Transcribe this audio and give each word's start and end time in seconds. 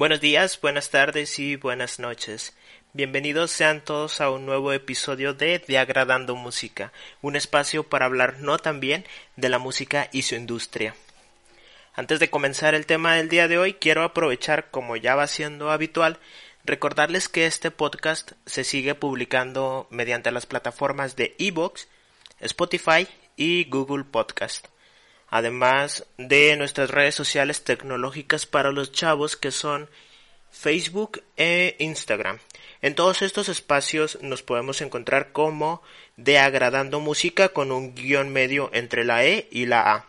Buenos 0.00 0.22
días, 0.22 0.58
buenas 0.62 0.88
tardes 0.88 1.38
y 1.38 1.56
buenas 1.56 1.98
noches. 1.98 2.56
Bienvenidos 2.94 3.50
sean 3.50 3.84
todos 3.84 4.22
a 4.22 4.30
un 4.30 4.46
nuevo 4.46 4.72
episodio 4.72 5.34
de 5.34 5.58
De 5.58 5.76
Agradando 5.76 6.36
Música, 6.36 6.90
un 7.20 7.36
espacio 7.36 7.82
para 7.82 8.06
hablar 8.06 8.38
no 8.38 8.56
también 8.56 9.04
de 9.36 9.50
la 9.50 9.58
música 9.58 10.08
y 10.10 10.22
su 10.22 10.36
industria. 10.36 10.94
Antes 11.92 12.18
de 12.18 12.30
comenzar 12.30 12.74
el 12.74 12.86
tema 12.86 13.16
del 13.16 13.28
día 13.28 13.46
de 13.46 13.58
hoy, 13.58 13.74
quiero 13.74 14.02
aprovechar, 14.02 14.70
como 14.70 14.96
ya 14.96 15.16
va 15.16 15.26
siendo 15.26 15.70
habitual, 15.70 16.18
recordarles 16.64 17.28
que 17.28 17.44
este 17.44 17.70
podcast 17.70 18.32
se 18.46 18.64
sigue 18.64 18.94
publicando 18.94 19.86
mediante 19.90 20.30
las 20.30 20.46
plataformas 20.46 21.14
de 21.14 21.36
Evox, 21.38 21.88
Spotify 22.40 23.06
y 23.36 23.68
Google 23.68 24.04
Podcast 24.04 24.66
además 25.30 26.06
de 26.18 26.56
nuestras 26.56 26.90
redes 26.90 27.14
sociales 27.14 27.64
tecnológicas 27.64 28.46
para 28.46 28.72
los 28.72 28.92
chavos 28.92 29.36
que 29.36 29.50
son 29.50 29.88
Facebook 30.50 31.22
e 31.36 31.76
Instagram. 31.78 32.38
En 32.82 32.94
todos 32.94 33.22
estos 33.22 33.48
espacios 33.48 34.18
nos 34.22 34.42
podemos 34.42 34.80
encontrar 34.80 35.32
como 35.32 35.82
de 36.16 36.38
agradando 36.38 37.00
música 37.00 37.50
con 37.50 37.72
un 37.72 37.94
guion 37.94 38.30
medio 38.30 38.70
entre 38.72 39.04
la 39.04 39.24
E 39.24 39.48
y 39.50 39.66
la 39.66 39.92
A. 39.92 40.06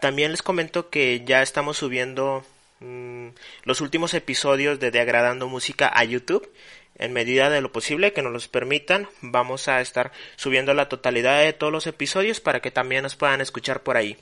También 0.00 0.30
les 0.30 0.42
comento 0.42 0.90
que 0.90 1.22
ya 1.24 1.42
estamos 1.42 1.76
subiendo 1.76 2.44
mm, 2.80 3.28
los 3.64 3.80
últimos 3.80 4.14
episodios 4.14 4.78
de 4.78 4.90
De 4.90 5.00
agradando 5.00 5.48
música 5.48 5.90
a 5.92 6.04
YouTube. 6.04 6.50
En 6.94 7.12
medida 7.12 7.50
de 7.50 7.60
lo 7.60 7.70
posible 7.70 8.12
que 8.12 8.22
nos 8.22 8.32
los 8.32 8.48
permitan, 8.48 9.08
vamos 9.20 9.68
a 9.68 9.80
estar 9.80 10.10
subiendo 10.36 10.74
la 10.74 10.88
totalidad 10.88 11.40
de 11.40 11.52
todos 11.52 11.72
los 11.72 11.86
episodios 11.86 12.40
para 12.40 12.60
que 12.60 12.70
también 12.70 13.02
nos 13.02 13.14
puedan 13.14 13.40
escuchar 13.40 13.82
por 13.82 13.96
ahí. 13.96 14.16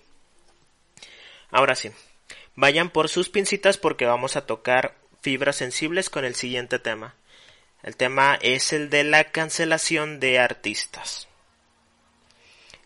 Ahora 1.51 1.75
sí, 1.75 1.91
vayan 2.55 2.91
por 2.91 3.09
sus 3.09 3.29
pincitas 3.29 3.79
porque 3.79 4.07
vamos 4.07 4.37
a 4.37 4.47
tocar 4.47 4.97
fibras 5.21 5.57
sensibles 5.57 6.11
con 6.11 6.25
el 6.25 6.35
siguiente 6.35 6.79
tema. 6.79 7.15
El 7.83 7.97
tema 7.97 8.39
es 8.43 8.73
el 8.73 8.91
de 8.91 9.05
la 9.05 9.25
cancelación 9.25 10.19
de 10.19 10.39
artistas. 10.39 11.29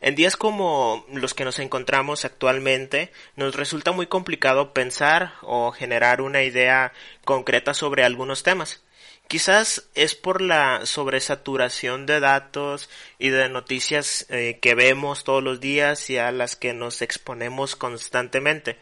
En 0.03 0.15
días 0.15 0.37
como 0.37 1.05
los 1.13 1.35
que 1.35 1.45
nos 1.45 1.59
encontramos 1.59 2.25
actualmente, 2.25 3.13
nos 3.37 3.55
resulta 3.55 3.93
muy 3.93 4.07
complicado 4.07 4.73
pensar 4.73 5.35
o 5.43 5.73
generar 5.73 6.23
una 6.23 6.43
idea 6.43 6.93
concreta 7.25 7.75
sobre 7.75 8.05
algunos 8.05 8.43
temas. 8.43 8.83
Quizás 9.31 9.85
es 9.95 10.17
por 10.17 10.41
la 10.41 10.87
sobresaturación 10.87 12.05
de 12.05 12.19
datos 12.19 12.91
y 13.17 13.29
de 13.29 13.49
noticias 13.49 14.27
eh, 14.29 14.59
que 14.61 14.75
vemos 14.75 15.23
todos 15.23 15.41
los 15.41 15.61
días 15.61 16.11
y 16.11 16.19
a 16.19 16.33
las 16.33 16.57
que 16.57 16.75
nos 16.75 17.01
exponemos 17.01 17.77
constantemente. 17.77 18.77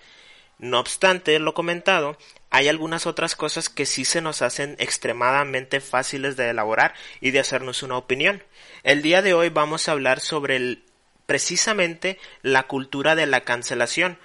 No 0.59 0.81
obstante, 0.81 1.39
lo 1.39 1.53
comentado, 1.53 2.17
hay 2.49 2.69
algunas 2.69 3.07
otras 3.07 3.37
cosas 3.37 3.69
que 3.69 3.85
sí 3.85 4.07
se 4.07 4.23
nos 4.23 4.41
hacen 4.41 4.75
extremadamente 4.79 5.83
fáciles 5.83 6.39
de 6.39 6.49
elaborar 6.49 6.95
y 7.21 7.31
de 7.31 7.41
hacernos 7.41 7.83
una 7.83 7.99
opinión. 7.99 8.43
El 8.85 9.03
día 9.03 9.21
de 9.21 9.35
hoy 9.35 9.51
vamos 9.51 9.87
a 9.87 9.93
hablar 9.93 10.19
sobre 10.19 10.79
precisamente 11.27 12.19
la 12.41 12.63
cultura 12.63 13.15
de 13.15 13.27
la 13.27 13.43
cancelación 13.43 14.19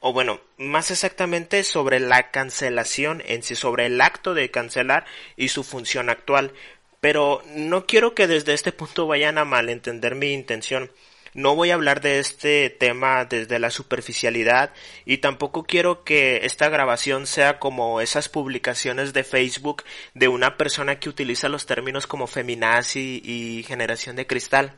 o 0.00 0.14
bueno, 0.14 0.40
más 0.56 0.90
exactamente 0.90 1.62
sobre 1.62 2.00
la 2.00 2.30
cancelación 2.30 3.22
en 3.26 3.42
sí, 3.42 3.54
sobre 3.54 3.86
el 3.86 4.00
acto 4.00 4.32
de 4.34 4.50
cancelar 4.50 5.04
y 5.36 5.48
su 5.48 5.62
función 5.62 6.08
actual. 6.08 6.52
Pero 7.00 7.42
no 7.54 7.86
quiero 7.86 8.14
que 8.14 8.26
desde 8.26 8.54
este 8.54 8.72
punto 8.72 9.06
vayan 9.06 9.38
a 9.38 9.44
malentender 9.44 10.14
mi 10.14 10.32
intención. 10.32 10.90
No 11.32 11.54
voy 11.54 11.70
a 11.70 11.74
hablar 11.74 12.00
de 12.00 12.18
este 12.18 12.70
tema 12.70 13.24
desde 13.24 13.60
la 13.60 13.70
superficialidad 13.70 14.72
y 15.04 15.18
tampoco 15.18 15.62
quiero 15.62 16.02
que 16.02 16.40
esta 16.44 16.68
grabación 16.68 17.26
sea 17.26 17.58
como 17.60 18.00
esas 18.00 18.28
publicaciones 18.28 19.12
de 19.12 19.22
Facebook 19.22 19.84
de 20.14 20.28
una 20.28 20.56
persona 20.56 20.98
que 20.98 21.08
utiliza 21.08 21.48
los 21.48 21.66
términos 21.66 22.06
como 22.08 22.26
feminazi 22.26 23.22
y 23.24 23.62
generación 23.62 24.16
de 24.16 24.26
cristal. 24.26 24.72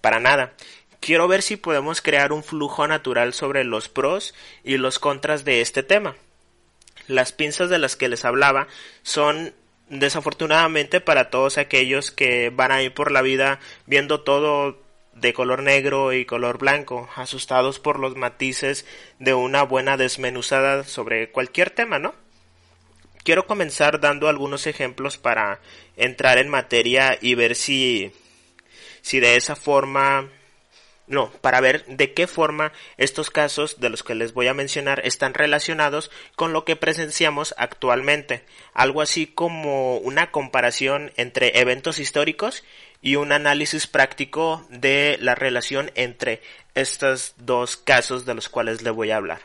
Para 0.00 0.18
nada 0.18 0.54
quiero 1.02 1.26
ver 1.26 1.42
si 1.42 1.56
podemos 1.56 2.00
crear 2.00 2.32
un 2.32 2.44
flujo 2.44 2.86
natural 2.86 3.34
sobre 3.34 3.64
los 3.64 3.88
pros 3.88 4.34
y 4.64 4.78
los 4.78 5.00
contras 5.00 5.44
de 5.44 5.60
este 5.60 5.82
tema. 5.82 6.14
Las 7.08 7.32
pinzas 7.32 7.68
de 7.68 7.78
las 7.78 7.96
que 7.96 8.08
les 8.08 8.24
hablaba 8.24 8.68
son 9.02 9.52
desafortunadamente 9.90 11.00
para 11.00 11.28
todos 11.28 11.58
aquellos 11.58 12.12
que 12.12 12.50
van 12.50 12.70
a 12.70 12.82
ir 12.82 12.94
por 12.94 13.10
la 13.10 13.20
vida 13.20 13.58
viendo 13.84 14.20
todo 14.20 14.80
de 15.12 15.34
color 15.34 15.62
negro 15.62 16.12
y 16.12 16.24
color 16.24 16.56
blanco, 16.56 17.10
asustados 17.16 17.80
por 17.80 17.98
los 17.98 18.16
matices 18.16 18.86
de 19.18 19.34
una 19.34 19.64
buena 19.64 19.96
desmenuzada 19.96 20.84
sobre 20.84 21.30
cualquier 21.30 21.70
tema, 21.70 21.98
¿no? 21.98 22.14
Quiero 23.24 23.46
comenzar 23.46 24.00
dando 24.00 24.28
algunos 24.28 24.66
ejemplos 24.66 25.18
para 25.18 25.60
entrar 25.96 26.38
en 26.38 26.48
materia 26.48 27.18
y 27.20 27.34
ver 27.34 27.56
si 27.56 28.12
si 29.02 29.18
de 29.18 29.34
esa 29.36 29.56
forma 29.56 30.28
no, 31.12 31.30
para 31.42 31.60
ver 31.60 31.84
de 31.84 32.14
qué 32.14 32.26
forma 32.26 32.72
estos 32.96 33.28
casos 33.28 33.80
de 33.80 33.90
los 33.90 34.02
que 34.02 34.14
les 34.14 34.32
voy 34.32 34.48
a 34.48 34.54
mencionar 34.54 35.02
están 35.04 35.34
relacionados 35.34 36.10
con 36.36 36.54
lo 36.54 36.64
que 36.64 36.74
presenciamos 36.74 37.54
actualmente, 37.58 38.46
algo 38.72 39.02
así 39.02 39.26
como 39.26 39.98
una 39.98 40.30
comparación 40.30 41.12
entre 41.16 41.60
eventos 41.60 41.98
históricos 41.98 42.64
y 43.02 43.16
un 43.16 43.30
análisis 43.32 43.86
práctico 43.86 44.66
de 44.70 45.18
la 45.20 45.34
relación 45.34 45.90
entre 45.96 46.40
estos 46.74 47.34
dos 47.36 47.76
casos 47.76 48.24
de 48.24 48.32
los 48.32 48.48
cuales 48.48 48.80
les 48.80 48.94
voy 48.94 49.10
a 49.10 49.18
hablar. 49.18 49.42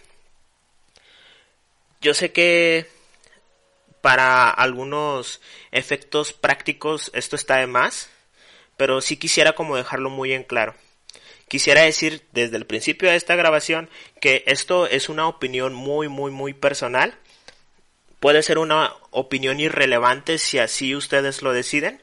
Yo 2.00 2.14
sé 2.14 2.32
que 2.32 2.88
para 4.00 4.50
algunos 4.50 5.42
efectos 5.74 6.32
prácticos 6.32 7.12
esto 7.14 7.36
está 7.36 7.58
de 7.58 7.68
más, 7.68 8.10
pero 8.78 9.02
sí 9.02 9.18
quisiera 9.18 9.52
como 9.52 9.76
dejarlo 9.76 10.10
muy 10.10 10.32
en 10.32 10.44
claro. 10.44 10.74
Quisiera 11.48 11.84
decir 11.84 12.24
desde 12.34 12.58
el 12.58 12.66
principio 12.66 13.10
de 13.10 13.16
esta 13.16 13.36
grabación 13.36 13.90
que 14.20 14.44
esto 14.48 14.88
es 14.88 15.08
una 15.08 15.28
opinión 15.28 15.74
muy, 15.74 16.10
muy, 16.10 16.32
muy 16.32 16.54
personal. 16.54 17.16
Puede 18.20 18.44
ser 18.44 18.58
una 18.58 18.94
opinión 19.12 19.60
irrelevante 19.60 20.40
si 20.40 20.60
así 20.60 20.96
ustedes 20.96 21.42
lo 21.42 21.54
deciden. 21.54 22.02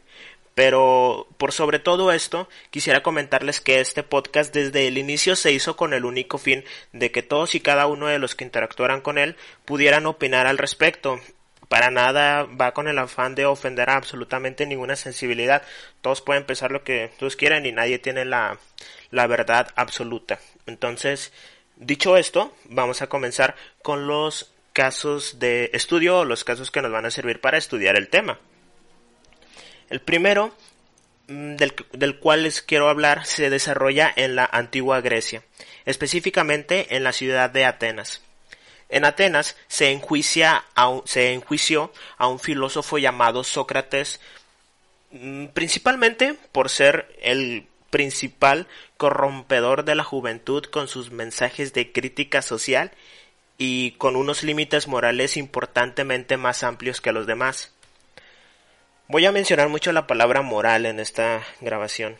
Pero 0.55 1.27
por 1.37 1.53
sobre 1.53 1.81
todo 1.81 2.13
esto, 2.13 2.49
quisiera 2.71 3.03
comentarles 3.03 3.61
que 3.61 3.81
este 3.81 4.05
podcast 4.05 4.55
desde 4.55 4.87
el 4.87 4.99
inicio 4.99 5.35
se 5.35 5.53
hizo 5.53 5.77
con 5.77 5.93
el 5.93 6.05
único 6.05 6.39
fin 6.39 6.65
de 6.93 7.11
que 7.11 7.23
todos 7.23 7.57
y 7.57 7.61
cada 7.61 7.87
uno 7.89 8.07
de 8.07 8.21
los 8.21 8.37
que 8.37 8.45
interactuaran 8.45 9.01
con 9.01 9.19
él 9.19 9.37
pudieran 9.65 10.07
opinar 10.07 10.47
al 10.47 10.59
respecto 10.59 11.21
para 11.69 11.91
nada 11.91 12.45
va 12.45 12.73
con 12.73 12.89
el 12.89 12.99
afán 12.99 13.35
de 13.35 13.47
ofender 13.47 13.91
a 13.91 13.97
absolutamente 13.97 14.67
ninguna 14.67 14.97
sensibilidad. 14.97 15.63
Todos 16.01 16.21
pueden 16.21 16.45
pensar 16.45 16.71
lo 16.71 16.85
que 16.85 17.11
todos 17.19 17.37
quieran 17.37 17.67
y 17.67 17.73
nadie 17.73 17.99
tiene 17.99 18.25
la, 18.25 18.59
la 19.11 19.27
verdad 19.27 19.69
absoluta. 19.77 20.39
Entonces, 20.67 21.33
dicho 21.77 22.17
esto, 22.17 22.55
vamos 22.65 23.03
a 23.03 23.09
comenzar 23.09 23.55
con 23.83 24.07
los 24.07 24.53
casos 24.73 25.39
de 25.39 25.71
estudio 25.73 26.19
o 26.19 26.25
los 26.25 26.45
casos 26.45 26.71
que 26.71 26.83
nos 26.83 26.93
van 26.93 27.07
a 27.07 27.11
servir 27.11 27.41
para 27.41 27.59
estudiar 27.59 27.97
el 27.97 28.09
tema. 28.09 28.39
El 29.89 30.01
primero 30.01 30.55
mm, 31.29 31.57
del, 31.57 31.75
del, 31.93 32.19
cual 32.19 32.43
les 32.43 32.61
quiero 32.61 32.89
hablar 32.89 33.27
se 33.27 33.51
desarrolla 33.51 34.13
en 34.15 34.35
la 34.35 34.45
antigua 34.45 35.01
Grecia, 35.01 35.43
específicamente 35.85 36.97
en 36.97 37.05
la 37.05 37.13
ciudad 37.13 37.51
de 37.51 37.65
Atenas. 37.65 38.23
En 38.95 39.05
Atenas 39.05 39.57
se, 39.67 39.91
enjuicia 39.91 40.65
se 41.05 41.33
enjuició 41.33 41.93
a 42.17 42.29
un 42.29 42.39
filósofo 42.39 42.97
llamado 42.97 43.43
Sócrates, 43.43 44.21
mm, 45.11 45.47
principalmente 45.47 46.35
por 46.53 46.71
ser 46.71 47.13
el 47.21 47.67
principal 47.91 48.69
corrompedor 48.97 49.85
de 49.85 49.97
la 49.97 50.05
juventud 50.05 50.63
con 50.67 50.87
sus 50.87 51.11
mensajes 51.11 51.73
de 51.73 51.91
crítica 51.91 52.41
social 52.41 52.93
y 53.59 53.93
con 53.99 54.15
unos 54.15 54.45
límites 54.45 54.87
morales 54.87 55.37
importantemente 55.37 56.37
más 56.37 56.63
amplios 56.63 57.01
que 57.01 57.11
los 57.11 57.27
demás. 57.27 57.73
Voy 59.09 59.27
a 59.27 59.33
mencionar 59.33 59.71
mucho 59.71 59.91
la 59.91 60.07
palabra 60.07 60.43
moral 60.43 60.87
en 60.87 61.01
esta 61.01 61.43
grabación. 61.61 62.17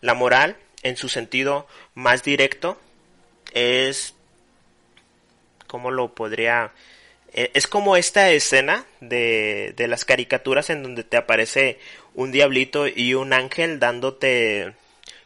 La 0.00 0.14
moral, 0.14 0.56
en 0.84 0.96
su 0.96 1.08
sentido 1.08 1.66
más 1.94 2.22
directo, 2.22 2.78
es 3.52 4.13
cómo 5.66 5.90
lo 5.90 6.14
podría... 6.14 6.72
Eh, 7.32 7.50
es 7.54 7.66
como 7.66 7.96
esta 7.96 8.30
escena 8.30 8.84
de, 9.00 9.74
de 9.76 9.88
las 9.88 10.04
caricaturas 10.04 10.70
en 10.70 10.82
donde 10.82 11.04
te 11.04 11.16
aparece 11.16 11.78
un 12.14 12.30
diablito 12.30 12.86
y 12.86 13.14
un 13.14 13.32
ángel 13.32 13.80
dándote 13.80 14.74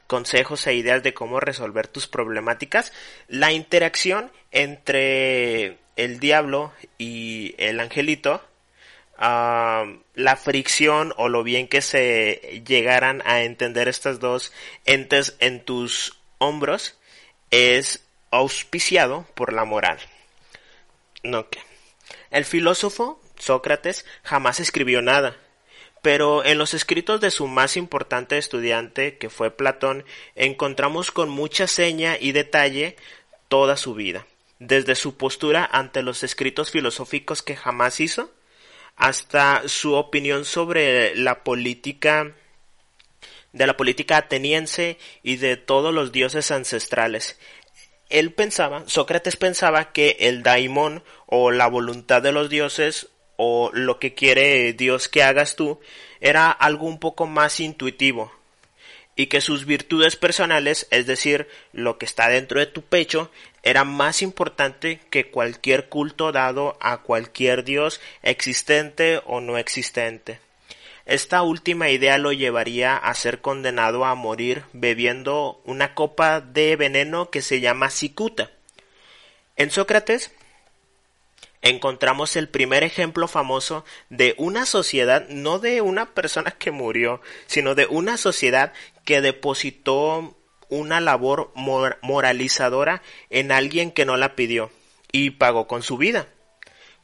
consejos 0.08 0.66
e 0.66 0.74
ideas 0.74 1.04
de 1.04 1.14
cómo 1.14 1.38
resolver 1.38 1.86
tus 1.86 2.08
problemáticas. 2.08 2.92
La 3.28 3.52
interacción 3.52 4.32
entre 4.50 5.76
el 5.94 6.18
diablo 6.18 6.72
y 6.96 7.54
el 7.58 7.78
angelito, 7.78 8.42
ah, 9.18 9.84
la 10.14 10.36
fricción 10.36 11.12
o 11.16 11.28
lo 11.28 11.44
bien 11.44 11.68
que 11.68 11.82
se 11.82 12.62
llegaran 12.66 13.22
a 13.26 13.42
entender 13.42 13.86
estas 13.86 14.18
dos 14.18 14.52
entes 14.86 15.36
en 15.40 15.60
tus 15.64 16.18
hombros 16.38 16.98
es 17.50 18.04
auspiciado 18.30 19.26
por 19.34 19.52
la 19.52 19.64
moral. 19.64 19.98
El 22.30 22.44
filósofo, 22.44 23.20
Sócrates, 23.38 24.04
jamás 24.22 24.60
escribió 24.60 25.02
nada, 25.02 25.36
pero 26.02 26.44
en 26.44 26.58
los 26.58 26.74
escritos 26.74 27.20
de 27.20 27.30
su 27.30 27.46
más 27.46 27.76
importante 27.76 28.38
estudiante, 28.38 29.18
que 29.18 29.30
fue 29.30 29.50
Platón, 29.50 30.04
encontramos 30.34 31.10
con 31.10 31.28
mucha 31.28 31.66
seña 31.66 32.16
y 32.18 32.32
detalle 32.32 32.96
toda 33.48 33.76
su 33.76 33.94
vida, 33.94 34.26
desde 34.58 34.94
su 34.94 35.16
postura 35.16 35.68
ante 35.70 36.02
los 36.02 36.22
escritos 36.22 36.70
filosóficos 36.70 37.42
que 37.42 37.56
jamás 37.56 38.00
hizo, 38.00 38.32
hasta 38.96 39.68
su 39.68 39.94
opinión 39.94 40.44
sobre 40.44 41.14
la 41.14 41.44
política 41.44 42.34
de 43.52 43.66
la 43.66 43.76
política 43.76 44.18
ateniense 44.18 44.98
y 45.22 45.36
de 45.36 45.56
todos 45.56 45.92
los 45.92 46.12
dioses 46.12 46.50
ancestrales. 46.50 47.38
Él 48.08 48.32
pensaba, 48.32 48.84
Sócrates 48.86 49.36
pensaba 49.36 49.92
que 49.92 50.16
el 50.20 50.42
daimon 50.42 51.02
o 51.26 51.50
la 51.50 51.66
voluntad 51.66 52.22
de 52.22 52.32
los 52.32 52.48
dioses 52.48 53.08
o 53.36 53.70
lo 53.72 53.98
que 53.98 54.14
quiere 54.14 54.72
Dios 54.72 55.08
que 55.08 55.22
hagas 55.22 55.56
tú 55.56 55.78
era 56.20 56.50
algo 56.50 56.86
un 56.86 56.98
poco 56.98 57.26
más 57.26 57.60
intuitivo 57.60 58.32
y 59.18 59.26
que 59.26 59.40
sus 59.40 59.66
virtudes 59.66 60.14
personales, 60.14 60.86
es 60.90 61.06
decir, 61.06 61.48
lo 61.72 61.98
que 61.98 62.06
está 62.06 62.28
dentro 62.28 62.60
de 62.60 62.66
tu 62.66 62.82
pecho, 62.82 63.32
era 63.64 63.82
más 63.82 64.22
importante 64.22 65.00
que 65.10 65.28
cualquier 65.28 65.88
culto 65.88 66.30
dado 66.30 66.78
a 66.80 66.98
cualquier 66.98 67.64
dios 67.64 68.00
existente 68.22 69.20
o 69.26 69.40
no 69.40 69.58
existente. 69.58 70.38
Esta 71.08 71.40
última 71.40 71.88
idea 71.88 72.18
lo 72.18 72.32
llevaría 72.32 72.94
a 72.94 73.14
ser 73.14 73.40
condenado 73.40 74.04
a 74.04 74.14
morir 74.14 74.64
bebiendo 74.74 75.58
una 75.64 75.94
copa 75.94 76.42
de 76.42 76.76
veneno 76.76 77.30
que 77.30 77.40
se 77.40 77.60
llama 77.60 77.88
cicuta. 77.88 78.50
En 79.56 79.70
Sócrates 79.70 80.32
encontramos 81.62 82.36
el 82.36 82.50
primer 82.50 82.84
ejemplo 82.84 83.26
famoso 83.26 83.86
de 84.10 84.34
una 84.36 84.66
sociedad, 84.66 85.26
no 85.30 85.58
de 85.58 85.80
una 85.80 86.12
persona 86.12 86.50
que 86.50 86.72
murió, 86.72 87.22
sino 87.46 87.74
de 87.74 87.86
una 87.86 88.18
sociedad 88.18 88.74
que 89.06 89.22
depositó 89.22 90.36
una 90.68 91.00
labor 91.00 91.52
moralizadora 92.02 93.00
en 93.30 93.50
alguien 93.50 93.92
que 93.92 94.04
no 94.04 94.18
la 94.18 94.36
pidió 94.36 94.70
y 95.10 95.30
pagó 95.30 95.66
con 95.66 95.82
su 95.82 95.96
vida. 95.96 96.28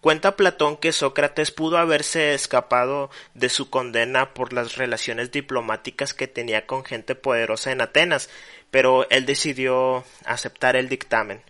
Cuenta 0.05 0.37
Platón 0.37 0.77
que 0.77 0.93
Sócrates 0.93 1.51
pudo 1.51 1.79
haberse 1.79 2.35
escapado 2.35 3.09
de 3.33 3.49
su 3.49 3.71
condena 3.71 4.35
por 4.35 4.53
las 4.53 4.77
relaciones 4.77 5.33
diplomáticas 5.33 6.13
que 6.13 6.29
tenía 6.29 6.67
con 6.67 6.85
gente 6.85 7.15
poderosa 7.15 7.73
en 7.73 7.81
Atenas, 7.81 8.29
pero 8.71 9.09
él 9.09 9.25
decidió 9.25 10.05
aceptar 10.27 10.77
el 10.77 10.91
dictamen. 10.91 11.43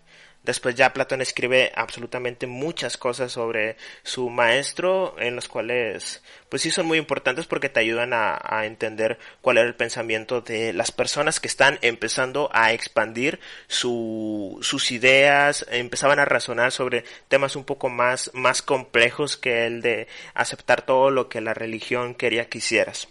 Después 0.44 0.75
ya 0.75 0.93
Platón 0.93 1.23
escribe 1.23 1.73
absolutamente 1.75 2.46
muchas 2.46 2.99
cosas 2.99 3.32
sobre 3.32 3.79
su 4.02 4.29
maestro, 4.29 5.17
en 5.19 5.37
los 5.37 5.49
cuales, 5.49 6.23
pues 6.50 6.61
sí 6.61 6.70
son 6.70 6.85
muy 6.85 6.99
importantes 6.99 7.46
porque 7.46 7.70
te 7.70 7.81
ayudan 7.81 8.11
a, 8.12 8.38
entender 8.67 9.19
cuál 9.41 9.56
era 9.56 9.67
el 9.67 9.75
pensamiento 9.75 10.43
de 10.43 10.75
las 10.75 10.93
personas 10.93 11.41
que 11.41 11.49
están 11.49 11.79
empezando 11.81 12.50
a 12.52 12.73
expandir 12.73 13.41
sus 13.69 14.91
ideas, 14.91 15.64
empezaban 15.70 16.19
a 16.19 16.26
razonar 16.26 16.73
sobre 16.73 17.05
temas 17.29 17.56
un 17.56 17.64
poco 17.64 17.88
más, 17.88 18.31
más 18.35 18.61
complejos 18.61 19.38
que 19.38 19.67
el 19.67 19.81
de 19.81 20.08
aceptar 20.35 20.82
todo 20.82 21.11
lo 21.11 21.31
que 21.31 21.41
la 21.41 21.55
religión 21.55 22.14
quería 22.14 22.50
que 22.50 22.58
hicieras. 22.58 23.08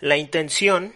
La 0.00 0.16
intención 0.16 0.92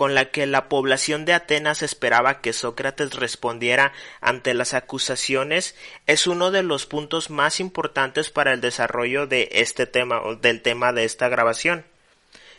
con 0.00 0.14
la 0.14 0.30
que 0.30 0.46
la 0.46 0.70
población 0.70 1.26
de 1.26 1.34
Atenas 1.34 1.82
esperaba 1.82 2.40
que 2.40 2.54
Sócrates 2.54 3.12
respondiera 3.16 3.92
ante 4.22 4.54
las 4.54 4.72
acusaciones 4.72 5.74
es 6.06 6.26
uno 6.26 6.50
de 6.50 6.62
los 6.62 6.86
puntos 6.86 7.28
más 7.28 7.60
importantes 7.60 8.30
para 8.30 8.54
el 8.54 8.62
desarrollo 8.62 9.26
de 9.26 9.50
este 9.52 9.84
tema 9.84 10.22
o 10.22 10.36
del 10.36 10.62
tema 10.62 10.94
de 10.94 11.04
esta 11.04 11.28
grabación, 11.28 11.84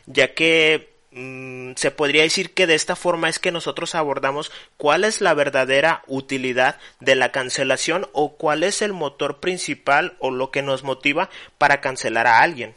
ya 0.06 0.36
que 0.36 0.94
mm, 1.14 1.72
se 1.78 1.90
podría 1.90 2.22
decir 2.22 2.54
que 2.54 2.68
de 2.68 2.76
esta 2.76 2.96
forma 2.96 3.28
es 3.28 3.40
que 3.40 3.52
nosotros 3.52 3.96
abordamos 3.96 4.52
cuál 4.78 5.04
es 5.04 5.20
la 5.20 5.34
verdadera 5.34 6.04
utilidad 6.06 6.78
de 7.00 7.16
la 7.16 7.32
cancelación 7.32 8.08
o 8.14 8.38
cuál 8.38 8.62
es 8.62 8.84
el 8.84 8.94
motor 8.94 9.40
principal 9.40 10.16
o 10.20 10.30
lo 10.30 10.52
que 10.52 10.62
nos 10.62 10.84
motiva 10.84 11.32
para 11.58 11.82
cancelar 11.82 12.28
a 12.28 12.42
alguien. 12.42 12.76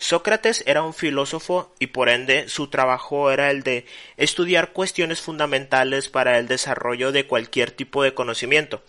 Sócrates 0.00 0.64
era 0.66 0.82
un 0.82 0.94
filósofo 0.94 1.74
y 1.78 1.88
por 1.88 2.08
ende 2.08 2.48
su 2.48 2.68
trabajo 2.68 3.30
era 3.30 3.50
el 3.50 3.62
de 3.62 3.84
estudiar 4.16 4.72
cuestiones 4.72 5.20
fundamentales 5.20 6.08
para 6.08 6.38
el 6.38 6.48
desarrollo 6.48 7.12
de 7.12 7.26
cualquier 7.26 7.70
tipo 7.70 8.02
de 8.02 8.14
conocimiento. 8.14 8.82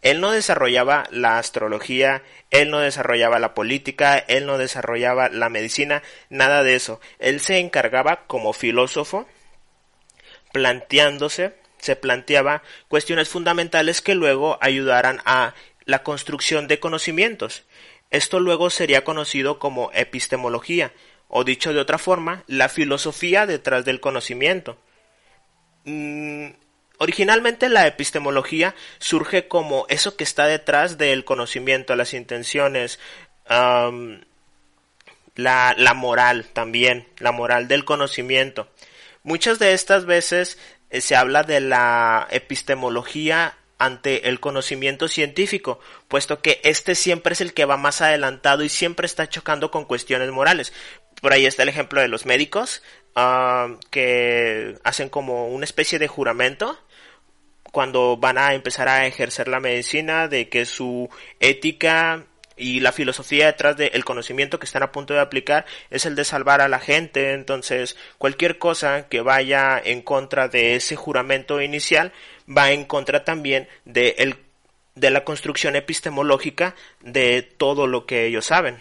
Él 0.00 0.22
no 0.22 0.30
desarrollaba 0.30 1.08
la 1.10 1.38
astrología, 1.38 2.22
él 2.50 2.70
no 2.70 2.78
desarrollaba 2.78 3.38
la 3.38 3.52
política, 3.52 4.16
él 4.16 4.46
no 4.46 4.56
desarrollaba 4.56 5.28
la 5.28 5.50
medicina, 5.50 6.02
nada 6.30 6.62
de 6.62 6.74
eso. 6.74 7.00
Él 7.18 7.40
se 7.40 7.58
encargaba 7.58 8.24
como 8.26 8.54
filósofo 8.54 9.28
planteándose, 10.52 11.52
se 11.76 11.96
planteaba 11.96 12.62
cuestiones 12.88 13.28
fundamentales 13.28 14.00
que 14.00 14.14
luego 14.14 14.56
ayudaran 14.62 15.20
a 15.26 15.52
la 15.84 16.02
construcción 16.02 16.66
de 16.66 16.80
conocimientos. 16.80 17.64
Esto 18.10 18.40
luego 18.40 18.70
sería 18.70 19.04
conocido 19.04 19.58
como 19.58 19.90
epistemología, 19.92 20.92
o 21.28 21.44
dicho 21.44 21.72
de 21.72 21.80
otra 21.80 21.98
forma, 21.98 22.44
la 22.46 22.68
filosofía 22.68 23.46
detrás 23.46 23.84
del 23.84 24.00
conocimiento. 24.00 24.78
Mm, 25.84 26.48
originalmente 26.98 27.68
la 27.68 27.86
epistemología 27.86 28.74
surge 28.98 29.48
como 29.48 29.86
eso 29.88 30.16
que 30.16 30.24
está 30.24 30.46
detrás 30.46 30.98
del 30.98 31.24
conocimiento, 31.24 31.96
las 31.96 32.14
intenciones, 32.14 32.98
la, 33.48 34.14
la 35.76 35.94
moral 35.94 36.46
también, 36.52 37.08
la 37.18 37.32
moral 37.32 37.68
del 37.68 37.84
conocimiento. 37.84 38.68
Muchas 39.22 39.58
de 39.58 39.72
estas 39.72 40.06
veces 40.06 40.58
eh, 40.90 41.00
se 41.00 41.16
habla 41.16 41.42
de 41.42 41.60
la 41.60 42.28
epistemología 42.30 43.56
ante 43.78 44.28
el 44.28 44.40
conocimiento 44.40 45.08
científico, 45.08 45.80
puesto 46.08 46.40
que 46.40 46.60
este 46.64 46.94
siempre 46.94 47.34
es 47.34 47.40
el 47.40 47.52
que 47.52 47.64
va 47.64 47.76
más 47.76 48.00
adelantado 48.00 48.64
y 48.64 48.68
siempre 48.68 49.06
está 49.06 49.28
chocando 49.28 49.70
con 49.70 49.84
cuestiones 49.84 50.30
morales. 50.30 50.72
Por 51.20 51.32
ahí 51.32 51.46
está 51.46 51.62
el 51.62 51.68
ejemplo 51.68 52.00
de 52.00 52.08
los 52.08 52.26
médicos, 52.26 52.82
ah, 53.14 53.68
que 53.90 54.76
hacen 54.84 55.08
como 55.08 55.48
una 55.48 55.64
especie 55.64 55.98
de 55.98 56.08
juramento 56.08 56.78
cuando 57.72 58.16
van 58.16 58.38
a 58.38 58.54
empezar 58.54 58.88
a 58.88 59.06
ejercer 59.06 59.48
la 59.48 59.60
medicina, 59.60 60.28
de 60.28 60.48
que 60.48 60.64
su 60.64 61.10
ética 61.40 62.24
y 62.56 62.80
la 62.80 62.90
filosofía 62.90 63.46
detrás 63.46 63.76
del 63.76 64.04
conocimiento 64.04 64.58
que 64.58 64.64
están 64.64 64.82
a 64.82 64.92
punto 64.92 65.12
de 65.12 65.20
aplicar 65.20 65.66
es 65.90 66.06
el 66.06 66.14
de 66.14 66.24
salvar 66.24 66.62
a 66.62 66.68
la 66.68 66.78
gente. 66.78 67.34
Entonces, 67.34 67.96
cualquier 68.16 68.58
cosa 68.58 69.08
que 69.08 69.20
vaya 69.20 69.78
en 69.84 70.00
contra 70.00 70.48
de 70.48 70.76
ese 70.76 70.96
juramento 70.96 71.60
inicial 71.60 72.12
va 72.46 72.70
en 72.72 72.84
contra 72.84 73.24
también 73.24 73.68
de, 73.84 74.16
el, 74.18 74.36
de 74.94 75.10
la 75.10 75.24
construcción 75.24 75.76
epistemológica 75.76 76.74
de 77.00 77.42
todo 77.42 77.86
lo 77.86 78.06
que 78.06 78.26
ellos 78.26 78.46
saben. 78.46 78.78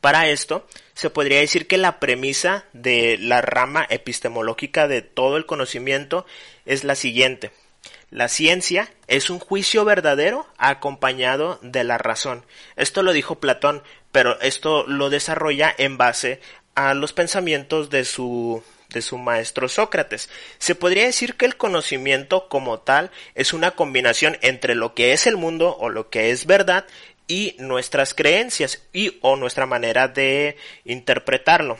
Para 0.00 0.28
esto, 0.28 0.66
se 0.92 1.08
podría 1.08 1.40
decir 1.40 1.66
que 1.66 1.78
la 1.78 1.98
premisa 1.98 2.66
de 2.74 3.16
la 3.18 3.40
rama 3.40 3.86
epistemológica 3.88 4.86
de 4.86 5.00
todo 5.00 5.38
el 5.38 5.46
conocimiento 5.46 6.26
es 6.66 6.84
la 6.84 6.94
siguiente. 6.94 7.52
La 8.10 8.28
ciencia 8.28 8.92
es 9.08 9.30
un 9.30 9.38
juicio 9.38 9.84
verdadero 9.84 10.46
acompañado 10.58 11.58
de 11.62 11.84
la 11.84 11.98
razón. 11.98 12.44
Esto 12.76 13.02
lo 13.02 13.12
dijo 13.12 13.40
Platón, 13.40 13.82
pero 14.12 14.38
esto 14.40 14.86
lo 14.86 15.10
desarrolla 15.10 15.74
en 15.76 15.96
base 15.96 16.40
a 16.74 16.94
los 16.94 17.12
pensamientos 17.12 17.90
de 17.90 18.04
su 18.04 18.62
de 18.94 19.02
su 19.02 19.18
maestro 19.18 19.68
Sócrates. 19.68 20.30
Se 20.58 20.74
podría 20.74 21.04
decir 21.04 21.34
que 21.34 21.44
el 21.44 21.56
conocimiento 21.56 22.48
como 22.48 22.78
tal 22.78 23.10
es 23.34 23.52
una 23.52 23.72
combinación 23.72 24.38
entre 24.40 24.74
lo 24.74 24.94
que 24.94 25.12
es 25.12 25.26
el 25.26 25.36
mundo 25.36 25.76
o 25.78 25.90
lo 25.90 26.08
que 26.08 26.30
es 26.30 26.46
verdad 26.46 26.86
y 27.26 27.56
nuestras 27.58 28.14
creencias 28.14 28.82
y 28.92 29.18
o 29.20 29.36
nuestra 29.36 29.66
manera 29.66 30.08
de 30.08 30.56
interpretarlo. 30.84 31.78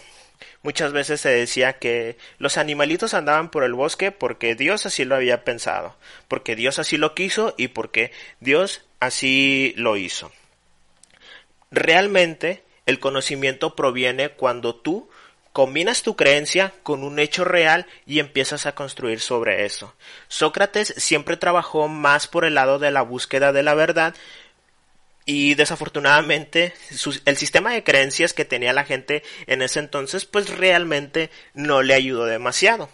Muchas 0.63 0.93
veces 0.93 1.21
se 1.21 1.29
decía 1.29 1.75
que 1.75 2.17
los 2.39 2.57
animalitos 2.57 3.13
andaban 3.13 3.51
por 3.51 3.65
el 3.65 3.75
bosque 3.75 4.13
porque 4.13 4.55
Dios 4.55 4.87
así 4.87 5.05
lo 5.05 5.15
había 5.15 5.45
pensado, 5.45 5.97
porque 6.27 6.57
Dios 6.57 6.79
así 6.79 6.97
lo 6.97 7.15
quiso 7.15 7.55
y 7.59 7.69
porque 7.69 8.13
Dios 8.41 8.87
así 8.99 9.75
lo 9.77 9.97
hizo. 9.99 10.33
Realmente 11.71 12.63
el 12.87 12.99
conocimiento 12.99 13.77
proviene 13.77 14.31
cuando 14.31 14.75
tú 14.75 15.11
combinas 15.55 16.03
tu 16.03 16.17
creencia 16.17 16.75
con 16.83 17.05
un 17.05 17.21
hecho 17.21 17.45
real 17.45 17.87
y 18.07 18.19
empiezas 18.19 18.67
a 18.67 18.75
construir 18.75 19.21
sobre 19.21 19.65
eso. 19.65 19.95
Sócrates 20.27 20.93
siempre 20.97 21.37
trabajó 21.37 21.87
más 21.87 22.27
por 22.27 22.45
el 22.45 22.57
lado 22.57 22.81
de 22.81 22.91
la 22.91 23.03
búsqueda 23.03 23.53
de 23.53 23.63
la 23.63 23.75
verdad, 23.75 24.15
y 25.27 25.55
desafortunadamente 25.55 26.75
el 27.25 27.37
sistema 27.37 27.73
de 27.73 27.85
creencias 27.85 28.35
que 28.35 28.45
tenía 28.45 28.73
la 28.73 28.85
gente 28.85 29.23
en 29.47 29.63
ese 29.63 29.79
entonces 29.79 30.25
pues 30.27 30.51
realmente 30.51 31.31
no 31.55 31.83
le 31.83 31.95
ayudó 31.95 32.27
demasiado. 32.27 32.91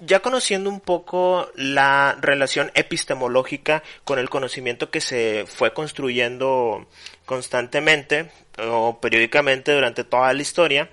ya 0.00 0.20
conociendo 0.20 0.70
un 0.70 0.80
poco 0.80 1.50
la 1.54 2.16
relación 2.20 2.72
epistemológica 2.74 3.82
con 4.04 4.18
el 4.18 4.30
conocimiento 4.30 4.90
que 4.90 5.00
se 5.00 5.44
fue 5.46 5.72
construyendo 5.72 6.88
constantemente 7.26 8.30
o 8.58 9.00
periódicamente 9.00 9.72
durante 9.72 10.02
toda 10.02 10.32
la 10.32 10.42
historia, 10.42 10.90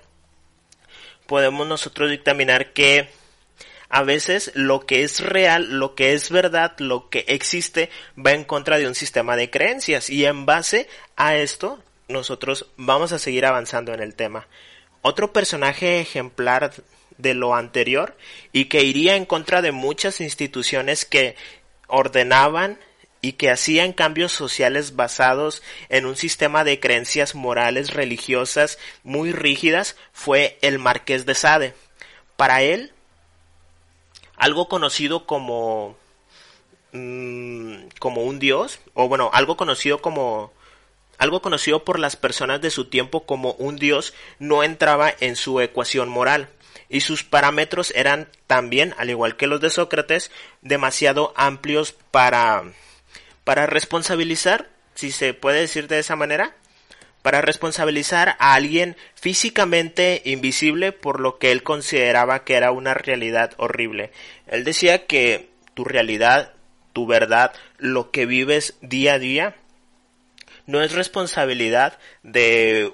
podemos 1.26 1.66
nosotros 1.66 2.10
dictaminar 2.10 2.72
que 2.72 3.08
a 3.88 4.02
veces 4.02 4.52
lo 4.54 4.86
que 4.86 5.02
es 5.02 5.20
real, 5.20 5.78
lo 5.78 5.94
que 5.94 6.14
es 6.14 6.30
verdad, 6.30 6.78
lo 6.78 7.10
que 7.10 7.26
existe 7.28 7.90
va 8.18 8.32
en 8.32 8.44
contra 8.44 8.78
de 8.78 8.86
un 8.86 8.94
sistema 8.94 9.36
de 9.36 9.50
creencias 9.50 10.08
y 10.08 10.24
en 10.24 10.46
base 10.46 10.88
a 11.16 11.36
esto 11.36 11.82
nosotros 12.08 12.66
vamos 12.76 13.12
a 13.12 13.18
seguir 13.18 13.44
avanzando 13.44 13.92
en 13.92 14.00
el 14.00 14.14
tema. 14.14 14.48
Otro 15.02 15.32
personaje 15.32 16.00
ejemplar 16.00 16.72
de 17.18 17.34
lo 17.34 17.54
anterior 17.54 18.16
y 18.52 18.66
que 18.66 18.82
iría 18.82 19.16
en 19.16 19.26
contra 19.26 19.60
de 19.60 19.72
muchas 19.72 20.20
instituciones 20.20 21.04
que 21.04 21.36
ordenaban 21.86 22.78
y 23.22 23.32
que 23.34 23.50
hacían 23.50 23.92
cambios 23.92 24.32
sociales 24.32 24.96
basados 24.96 25.62
en 25.88 26.04
un 26.04 26.16
sistema 26.16 26.64
de 26.64 26.80
creencias 26.80 27.34
morales 27.34 27.94
religiosas 27.94 28.78
muy 29.04 29.32
rígidas 29.32 29.96
fue 30.12 30.58
el 30.60 30.78
marqués 30.78 31.24
de 31.24 31.34
Sade. 31.34 31.74
Para 32.36 32.62
él, 32.62 32.92
algo 34.36 34.68
conocido 34.68 35.24
como 35.24 35.96
mm, 36.92 37.76
como 38.00 38.22
un 38.24 38.40
dios 38.40 38.80
o 38.92 39.08
bueno 39.08 39.30
algo 39.32 39.56
conocido 39.56 40.02
como 40.02 40.52
algo 41.16 41.40
conocido 41.40 41.84
por 41.84 42.00
las 42.00 42.16
personas 42.16 42.60
de 42.60 42.70
su 42.70 42.86
tiempo 42.86 43.24
como 43.24 43.52
un 43.52 43.76
dios 43.76 44.12
no 44.40 44.64
entraba 44.64 45.14
en 45.20 45.36
su 45.36 45.60
ecuación 45.60 46.08
moral 46.08 46.48
y 46.92 47.00
sus 47.00 47.24
parámetros 47.24 47.90
eran 47.96 48.28
también, 48.46 48.94
al 48.98 49.08
igual 49.08 49.36
que 49.36 49.46
los 49.46 49.62
de 49.62 49.70
Sócrates, 49.70 50.30
demasiado 50.60 51.32
amplios 51.36 51.92
para, 52.10 52.64
para 53.44 53.66
responsabilizar, 53.66 54.68
si 54.94 55.10
se 55.10 55.34
puede 55.34 55.60
decir 55.60 55.88
de 55.88 55.98
esa 55.98 56.16
manera, 56.16 56.54
para 57.22 57.40
responsabilizar 57.40 58.36
a 58.38 58.54
alguien 58.54 58.96
físicamente 59.14 60.22
invisible 60.24 60.92
por 60.92 61.20
lo 61.20 61.38
que 61.38 61.52
él 61.52 61.62
consideraba 61.62 62.44
que 62.44 62.54
era 62.54 62.72
una 62.72 62.94
realidad 62.94 63.52
horrible. 63.56 64.10
Él 64.48 64.64
decía 64.64 65.06
que 65.06 65.50
tu 65.74 65.84
realidad, 65.84 66.52
tu 66.92 67.06
verdad, 67.06 67.54
lo 67.78 68.10
que 68.10 68.26
vives 68.26 68.74
día 68.80 69.14
a 69.14 69.18
día, 69.18 69.56
no 70.66 70.82
es 70.82 70.92
responsabilidad 70.92 71.98
de 72.22 72.92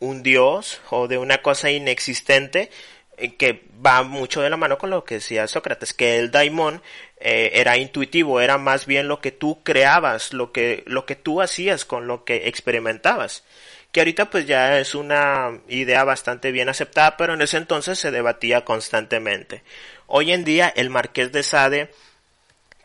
un 0.00 0.22
dios 0.22 0.80
o 0.90 1.06
de 1.06 1.18
una 1.18 1.42
cosa 1.42 1.70
inexistente, 1.70 2.70
eh, 3.16 3.36
que 3.36 3.64
va 3.84 4.02
mucho 4.02 4.40
de 4.40 4.50
la 4.50 4.56
mano 4.56 4.78
con 4.78 4.90
lo 4.90 5.04
que 5.04 5.16
decía 5.16 5.46
Sócrates, 5.46 5.94
que 5.94 6.18
el 6.18 6.30
daimon 6.30 6.82
eh, 7.20 7.50
era 7.60 7.76
intuitivo, 7.76 8.40
era 8.40 8.56
más 8.56 8.86
bien 8.86 9.06
lo 9.06 9.20
que 9.20 9.30
tú 9.30 9.62
creabas, 9.62 10.32
lo 10.32 10.52
que, 10.52 10.82
lo 10.86 11.04
que 11.04 11.16
tú 11.16 11.42
hacías 11.42 11.84
con 11.84 12.06
lo 12.06 12.24
que 12.24 12.48
experimentabas. 12.48 13.44
Que 13.92 14.00
ahorita 14.00 14.30
pues 14.30 14.46
ya 14.46 14.78
es 14.78 14.94
una 14.94 15.60
idea 15.68 16.04
bastante 16.04 16.50
bien 16.50 16.70
aceptada, 16.70 17.16
pero 17.18 17.34
en 17.34 17.42
ese 17.42 17.58
entonces 17.58 17.98
se 17.98 18.10
debatía 18.10 18.64
constantemente. 18.64 19.62
Hoy 20.06 20.32
en 20.32 20.44
día 20.44 20.72
el 20.74 20.88
Marqués 20.88 21.30
de 21.30 21.42
Sade 21.42 21.90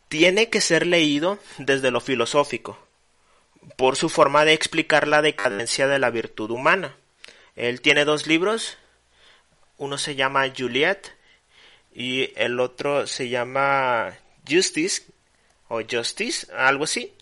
tiene 0.09 0.49
que 0.49 0.61
ser 0.61 0.85
leído 0.85 1.39
desde 1.57 1.91
lo 1.91 2.01
filosófico, 2.01 2.77
por 3.77 3.95
su 3.95 4.09
forma 4.09 4.43
de 4.43 4.53
explicar 4.53 5.07
la 5.07 5.21
decadencia 5.21 5.87
de 5.87 5.99
la 5.99 6.09
virtud 6.09 6.51
humana. 6.51 6.95
Él 7.55 7.79
tiene 7.79 8.03
dos 8.03 8.27
libros, 8.27 8.77
uno 9.77 9.97
se 9.97 10.15
llama 10.15 10.51
Juliet 10.55 11.15
y 11.93 12.33
el 12.35 12.59
otro 12.59 13.07
se 13.07 13.29
llama 13.29 14.17
Justice 14.47 15.03
o 15.67 15.81
Justice, 15.89 16.47
algo 16.55 16.85
así. 16.85 17.13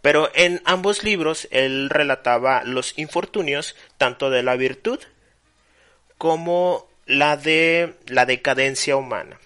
Pero 0.00 0.30
en 0.34 0.60
ambos 0.64 1.04
libros 1.04 1.46
él 1.50 1.88
relataba 1.88 2.64
los 2.64 2.98
infortunios 2.98 3.76
tanto 3.98 4.30
de 4.30 4.42
la 4.42 4.56
virtud 4.56 4.98
como 6.18 6.88
la 7.06 7.36
de 7.36 7.94
la 8.06 8.26
decadencia 8.26 8.96
humana. 8.96 9.38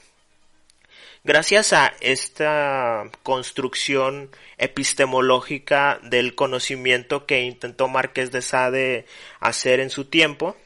Gracias 1.25 1.73
a 1.73 1.93
esta 2.01 3.11
construcción 3.25 4.31
epistemológica 4.59 5.99
del 6.03 6.37
conocimiento 6.37 7.27
que 7.27 7.41
intentó 7.43 7.89
Marqués 7.89 8.31
de 8.31 8.43
Sade 8.43 9.07
hacer 9.41 9.81
en 9.81 9.91
su 9.91 10.05
tiempo, 10.05 10.57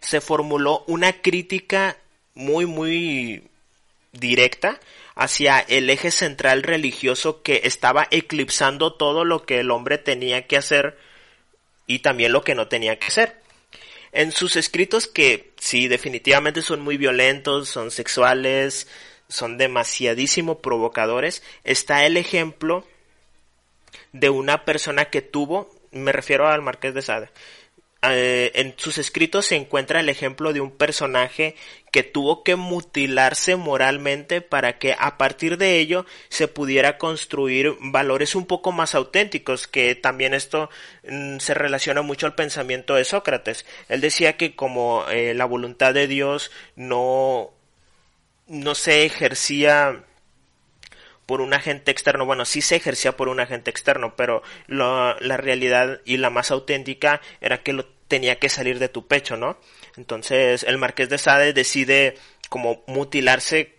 se 0.00 0.22
formuló 0.22 0.84
una 0.86 1.20
crítica 1.20 1.98
muy, 2.34 2.64
muy 2.64 3.42
directa 4.12 4.80
hacia 5.16 5.58
el 5.60 5.88
eje 5.90 6.10
central 6.10 6.62
religioso 6.62 7.42
que 7.42 7.62
estaba 7.64 8.06
eclipsando 8.10 8.92
todo 8.92 9.24
lo 9.24 9.44
que 9.44 9.58
el 9.58 9.70
hombre 9.70 9.98
tenía 9.98 10.46
que 10.46 10.58
hacer 10.58 10.98
y 11.86 12.00
también 12.00 12.32
lo 12.32 12.44
que 12.44 12.54
no 12.54 12.68
tenía 12.68 12.98
que 12.98 13.06
hacer. 13.06 13.40
En 14.12 14.30
sus 14.30 14.56
escritos 14.56 15.06
que 15.06 15.52
sí 15.58 15.88
definitivamente 15.88 16.62
son 16.62 16.82
muy 16.82 16.98
violentos, 16.98 17.68
son 17.68 17.90
sexuales, 17.90 18.88
son 19.28 19.56
demasiadísimo 19.58 20.60
provocadores, 20.60 21.42
está 21.64 22.04
el 22.04 22.18
ejemplo 22.18 22.86
de 24.12 24.28
una 24.28 24.64
persona 24.64 25.06
que 25.06 25.22
tuvo, 25.22 25.74
me 25.92 26.12
refiero 26.12 26.46
al 26.46 26.62
Marqués 26.62 26.94
de 26.94 27.02
Sade, 27.02 27.30
eh, 28.10 28.52
en 28.54 28.74
sus 28.76 28.98
escritos 28.98 29.46
se 29.46 29.56
encuentra 29.56 30.00
el 30.00 30.08
ejemplo 30.08 30.52
de 30.52 30.60
un 30.60 30.70
personaje 30.70 31.56
que 31.90 32.02
tuvo 32.02 32.42
que 32.42 32.56
mutilarse 32.56 33.56
moralmente 33.56 34.40
para 34.40 34.78
que 34.78 34.94
a 34.98 35.16
partir 35.16 35.56
de 35.56 35.78
ello 35.78 36.04
se 36.28 36.46
pudiera 36.46 36.98
construir 36.98 37.74
valores 37.80 38.34
un 38.34 38.46
poco 38.46 38.70
más 38.70 38.94
auténticos, 38.94 39.66
que 39.66 39.94
también 39.94 40.34
esto 40.34 40.68
mm, 41.08 41.38
se 41.38 41.54
relaciona 41.54 42.02
mucho 42.02 42.26
al 42.26 42.34
pensamiento 42.34 42.94
de 42.94 43.04
Sócrates. 43.04 43.64
Él 43.88 44.00
decía 44.00 44.36
que 44.36 44.54
como 44.54 45.04
eh, 45.08 45.32
la 45.34 45.46
voluntad 45.46 45.94
de 45.94 46.06
Dios 46.06 46.50
no, 46.74 47.50
no 48.46 48.74
se 48.74 49.04
ejercía 49.06 50.04
por 51.24 51.40
un 51.40 51.54
agente 51.54 51.90
externo. 51.90 52.26
Bueno, 52.26 52.44
sí 52.44 52.60
se 52.60 52.76
ejercía 52.76 53.16
por 53.16 53.28
un 53.28 53.40
agente 53.40 53.70
externo, 53.70 54.14
pero 54.16 54.42
la 54.68 55.16
realidad 55.18 56.00
y 56.04 56.18
la 56.18 56.30
más 56.30 56.50
auténtica 56.50 57.20
era 57.40 57.62
que 57.62 57.72
lo 57.72 57.95
tenía 58.08 58.38
que 58.38 58.48
salir 58.48 58.78
de 58.78 58.88
tu 58.88 59.06
pecho, 59.06 59.36
¿no? 59.36 59.58
Entonces 59.96 60.62
el 60.62 60.78
marqués 60.78 61.08
de 61.08 61.18
Sade 61.18 61.52
decide 61.52 62.16
como 62.48 62.84
mutilarse 62.86 63.76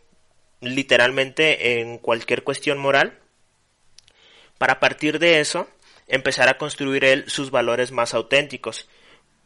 literalmente 0.62 1.80
en 1.80 1.98
cualquier 1.98 2.44
cuestión 2.44 2.78
moral 2.78 3.20
para 4.58 4.80
partir 4.80 5.20
de 5.20 5.40
eso 5.40 5.68
empezar 6.08 6.50
a 6.50 6.58
construir 6.58 7.06
él 7.06 7.26
sus 7.28 7.52
valores 7.52 7.92
más 7.92 8.14
auténticos 8.14 8.88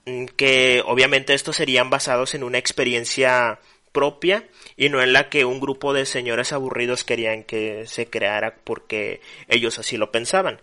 mm, 0.06 0.26
que 0.38 0.82
obviamente 0.86 1.34
estos 1.34 1.58
serían 1.58 1.90
basados 1.90 2.34
en 2.34 2.44
una 2.44 2.58
experiencia 2.58 3.60
propia 3.92 4.48
y 4.78 4.90
no 4.90 5.02
en 5.02 5.12
la 5.14 5.30
que 5.30 5.44
un 5.44 5.60
grupo 5.60 5.94
de 5.94 6.06
señores 6.06 6.54
aburridos 6.54 7.04
querían 7.04 7.44
que 7.44 7.86
se 7.88 8.10
creara 8.10 8.56
porque 8.64 9.22
ellos 9.48 9.80
así 9.80 9.98
lo 9.98 10.12
pensaban. 10.12 10.62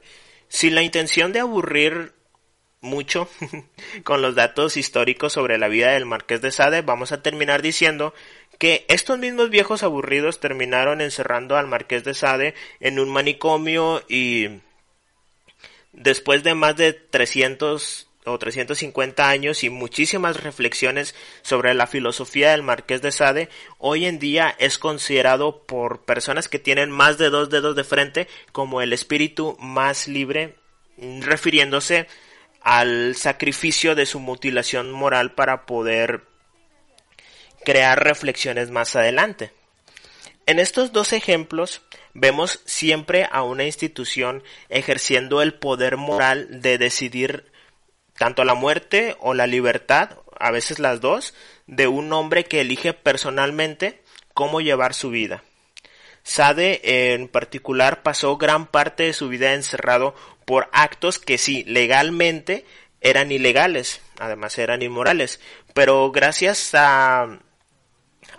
Sin 0.49 0.75
la 0.75 0.83
intención 0.83 1.33
de 1.33 1.41
aburrir 1.41 2.15
mucho 2.81 3.29
con 4.05 4.23
los 4.23 4.35
datos 4.35 4.77
históricos 4.77 5.33
sobre 5.33 5.59
la 5.59 5.69
vida 5.69 5.93
del 5.93 6.07
Marqués 6.07 6.41
de 6.41 6.51
Sade, 6.51 6.83
vamos 6.83 7.13
a 7.13 7.23
terminar 7.23 7.63
diciendo 7.63 8.15
que 8.59 8.85
estos 8.89 9.19
mismos 9.19 9.51
viejos 9.51 9.83
aburridos 9.83 10.41
terminaron 10.41 11.01
encerrando 11.01 11.57
al 11.57 11.67
Marqués 11.67 12.05
de 12.05 12.15
Sade 12.15 12.55
en 12.81 12.99
un 12.99 13.09
manicomio 13.09 14.03
y 14.09 14.49
después 15.93 16.43
de 16.43 16.55
más 16.55 16.77
de 16.77 16.93
300 16.93 18.09
o 18.25 18.39
350 18.39 19.29
años 19.29 19.65
y 19.65 19.71
muchísimas 19.71 20.43
reflexiones 20.43 21.15
sobre 21.43 21.75
la 21.75 21.87
filosofía 21.87 22.51
del 22.51 22.63
Marqués 22.63 23.01
de 23.01 23.13
Sade, 23.13 23.49
hoy 23.79 24.07
en 24.07 24.19
día 24.19 24.55
es 24.59 24.79
considerado 24.79 25.63
por 25.65 26.05
personas 26.05 26.49
que 26.49 26.59
tienen 26.59 26.91
más 26.91 27.19
de 27.19 27.31
dos 27.31 27.49
dedos 27.49 27.75
de 27.75 27.85
frente 27.85 28.29
como 28.53 28.83
el 28.83 28.93
espíritu 28.93 29.57
más 29.61 30.09
libre, 30.09 30.57
refiriéndose 30.99 32.07
al 32.61 33.15
sacrificio 33.17 33.95
de 33.95 34.07
su 34.07 34.21
mutilación 34.21 34.91
moral 34.91 35.33
para 35.35 35.67
poder 35.67 36.25
crear 37.65 38.03
reflexiones 38.03 38.71
más 38.71 38.97
adelante. 38.97 39.53
En 40.47 40.59
estos 40.59 40.93
dos 40.93 41.13
ejemplos 41.13 41.83
vemos 42.15 42.61
siempre 42.65 43.29
a 43.31 43.43
una 43.43 43.65
institución 43.65 44.43
ejerciendo 44.69 45.43
el 45.43 45.55
poder 45.55 45.97
moral 45.97 46.63
de 46.63 46.79
decidir 46.79 47.53
tanto 48.17 48.45
la 48.45 48.55
muerte 48.55 49.17
o 49.21 49.35
la 49.35 49.47
libertad, 49.47 50.19
a 50.39 50.51
veces 50.51 50.79
las 50.79 51.01
dos, 51.01 51.35
de 51.67 51.87
un 51.87 52.13
hombre 52.13 52.45
que 52.45 52.61
elige 52.61 52.95
personalmente 52.95 54.03
cómo 54.35 54.61
llevar 54.61 54.95
su 54.95 55.11
vida. 55.11 55.45
Sade 56.29 57.15
en 57.15 57.27
particular 57.27 58.03
pasó 58.03 58.37
gran 58.37 58.67
parte 58.67 59.05
de 59.05 59.15
su 59.15 59.31
vida 59.31 59.55
encerrado 59.55 60.15
por 60.45 60.69
actos 60.73 61.19
que 61.19 61.39
sí, 61.39 61.65
legalmente 61.65 62.67
eran 63.01 63.33
ilegales, 63.33 64.03
además 64.19 64.59
eran 64.59 64.83
inmorales, 64.83 65.41
pero 65.73 66.13
gracias 66.13 66.75
a, 66.75 67.39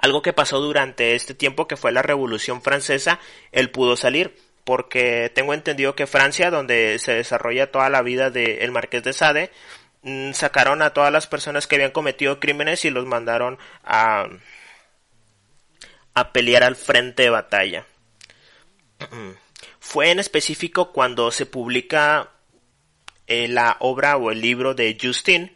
algo 0.02 0.22
que 0.22 0.34
pasó 0.34 0.60
durante 0.60 1.16
este 1.16 1.34
tiempo 1.34 1.68
que 1.68 1.78
fue 1.78 1.92
la 1.92 2.04
Revolución 2.04 2.62
Francesa, 2.62 3.20
él 3.52 3.72
pudo 3.72 3.98
salir 3.98 4.38
porque 4.66 5.32
tengo 5.34 5.56
entendido 5.56 5.96
que 5.96 6.06
Francia, 6.06 6.52
donde 6.52 7.00
se 7.00 7.16
desarrolla 7.16 7.72
toda 7.72 7.90
la 7.90 8.04
vida 8.04 8.30
del 8.30 8.72
Marqués 8.72 9.02
de 9.02 9.14
Sade, 9.14 9.50
mm, 10.04 10.34
sacaron 10.34 10.84
a 10.84 10.94
todas 10.94 11.12
las 11.12 11.26
personas 11.26 11.66
que 11.66 11.78
habían 11.78 11.90
cometido 11.90 12.40
crímenes 12.40 12.86
y 12.86 12.92
los 12.92 13.08
mandaron 13.08 13.58
a, 13.84 14.28
a 16.14 16.34
pelear 16.34 16.64
al 16.64 16.76
frente 16.76 17.24
de 17.24 17.30
batalla. 17.30 17.86
Fue 19.80 20.12
en 20.12 20.20
específico 20.20 20.92
cuando 20.92 21.32
se 21.32 21.46
publica 21.46 22.32
eh, 23.28 23.48
la 23.48 23.78
obra 23.80 24.18
o 24.18 24.32
el 24.32 24.42
libro 24.42 24.74
de 24.74 24.98
Justin, 25.02 25.56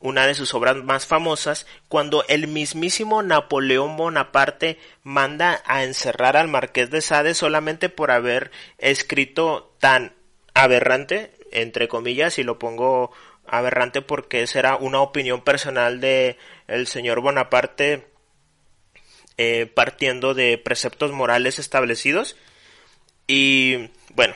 una 0.00 0.26
de 0.26 0.34
sus 0.34 0.52
obras 0.52 0.76
más 0.76 1.06
famosas, 1.06 1.66
cuando 1.88 2.24
el 2.28 2.46
mismísimo 2.46 3.22
Napoleón 3.22 3.96
Bonaparte 3.96 4.78
manda 5.02 5.62
a 5.64 5.84
encerrar 5.84 6.36
al 6.36 6.48
marqués 6.48 6.90
de 6.90 7.00
Sade 7.00 7.34
solamente 7.34 7.88
por 7.88 8.10
haber 8.10 8.50
escrito 8.78 9.74
tan 9.80 10.12
aberrante, 10.52 11.32
entre 11.52 11.88
comillas, 11.88 12.38
y 12.38 12.42
lo 12.42 12.58
pongo 12.58 13.12
aberrante 13.46 14.02
porque 14.02 14.42
esa 14.42 14.58
era 14.58 14.76
una 14.76 15.00
opinión 15.00 15.42
personal 15.42 16.00
de 16.00 16.36
el 16.66 16.86
señor 16.86 17.20
Bonaparte 17.20 18.13
eh, 19.38 19.66
partiendo 19.66 20.34
de 20.34 20.58
preceptos 20.58 21.12
morales 21.12 21.58
establecidos 21.58 22.36
y 23.26 23.90
bueno 24.14 24.34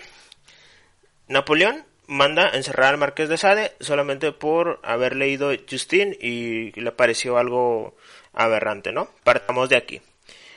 Napoleón 1.28 1.84
manda 2.08 2.48
encerrar 2.48 2.94
al 2.94 2.98
marqués 2.98 3.28
de 3.28 3.36
Sade 3.36 3.72
solamente 3.80 4.32
por 4.32 4.80
haber 4.82 5.14
leído 5.14 5.52
Justin 5.70 6.16
y 6.20 6.72
le 6.72 6.90
pareció 6.90 7.36
algo 7.36 7.96
aberrante, 8.32 8.92
¿no? 8.92 9.10
Partamos 9.24 9.68
de 9.68 9.76
aquí. 9.76 10.00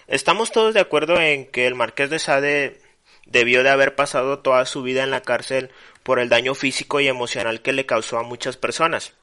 Estamos 0.08 0.52
todos 0.52 0.74
de 0.74 0.80
acuerdo 0.80 1.20
en 1.20 1.46
que 1.46 1.68
el 1.68 1.76
marqués 1.76 2.10
de 2.10 2.20
Sade 2.20 2.82
debió 3.26 3.64
de 3.64 3.70
haber 3.70 3.96
pasado 3.96 4.40
toda 4.40 4.66
su 4.66 4.82
vida 4.82 5.04
en 5.04 5.12
la 5.12 5.22
cárcel 5.22 5.72
por 6.04 6.20
el 6.20 6.30
daño 6.30 6.56
físico 6.56 7.00
y 7.00 7.08
emocional 7.08 7.62
que 7.62 7.74
le 7.74 7.86
causó 7.86 8.18
a 8.18 8.24
muchas 8.24 8.56
personas. 8.58 9.14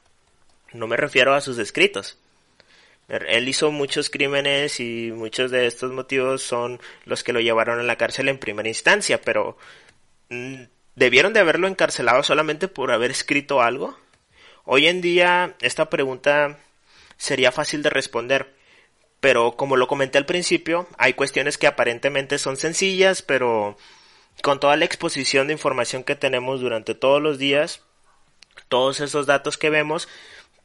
No 0.71 0.87
me 0.87 0.97
refiero 0.97 1.33
a 1.33 1.41
sus 1.41 1.57
escritos. 1.57 2.17
Él 3.09 3.47
hizo 3.49 3.71
muchos 3.71 4.09
crímenes 4.09 4.79
y 4.79 5.11
muchos 5.13 5.51
de 5.51 5.65
estos 5.65 5.91
motivos 5.91 6.43
son 6.43 6.79
los 7.05 7.23
que 7.23 7.33
lo 7.33 7.41
llevaron 7.41 7.79
a 7.79 7.83
la 7.83 7.97
cárcel 7.97 8.29
en 8.29 8.37
primera 8.37 8.69
instancia, 8.69 9.19
pero 9.21 9.57
mm, 10.29 10.63
¿Debieron 10.99 11.31
de 11.31 11.39
haberlo 11.39 11.69
encarcelado 11.69 12.23
solamente 12.23 12.67
por 12.67 12.91
haber 12.91 13.09
escrito 13.09 13.61
algo? 13.61 13.97
Hoy 14.65 14.87
en 14.87 14.99
día 14.99 15.55
esta 15.61 15.89
pregunta 15.89 16.59
sería 17.15 17.53
fácil 17.53 17.81
de 17.83 17.89
responder, 17.89 18.53
pero 19.21 19.53
como 19.53 19.77
lo 19.77 19.87
comenté 19.87 20.17
al 20.17 20.25
principio, 20.25 20.89
hay 20.97 21.13
cuestiones 21.13 21.57
que 21.57 21.67
aparentemente 21.67 22.37
son 22.37 22.57
sencillas, 22.57 23.21
pero 23.21 23.77
con 24.43 24.59
toda 24.59 24.75
la 24.75 24.83
exposición 24.83 25.47
de 25.47 25.53
información 25.53 26.03
que 26.03 26.17
tenemos 26.17 26.59
durante 26.59 26.95
todos 26.95 27.21
los 27.21 27.37
días, 27.37 27.81
todos 28.67 28.99
esos 28.99 29.25
datos 29.25 29.57
que 29.57 29.69
vemos, 29.69 30.09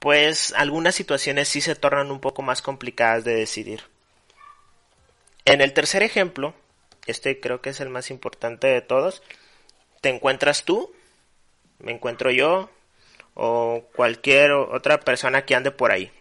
pues 0.04 0.52
algunas 0.54 0.94
situaciones 0.94 1.48
sí 1.48 1.62
se 1.62 1.76
tornan 1.76 2.10
un 2.10 2.20
poco 2.20 2.42
más 2.42 2.60
complicadas 2.60 3.24
de 3.24 3.36
decidir. 3.36 3.84
En 5.46 5.62
el 5.62 5.72
tercer 5.72 6.02
ejemplo, 6.02 6.52
este 7.06 7.40
creo 7.40 7.62
que 7.62 7.70
es 7.70 7.80
el 7.80 7.88
más 7.88 8.10
importante 8.10 8.66
de 8.66 8.82
todos, 8.82 9.22
te 10.02 10.10
encuentras 10.10 10.64
tú, 10.64 10.94
me 11.78 11.90
encuentro 11.90 12.30
yo 12.30 12.68
o 13.32 13.84
cualquier 13.96 14.52
otra 14.52 15.00
persona 15.00 15.46
que 15.46 15.54
ande 15.54 15.70
por 15.70 15.90
ahí. 15.90 16.12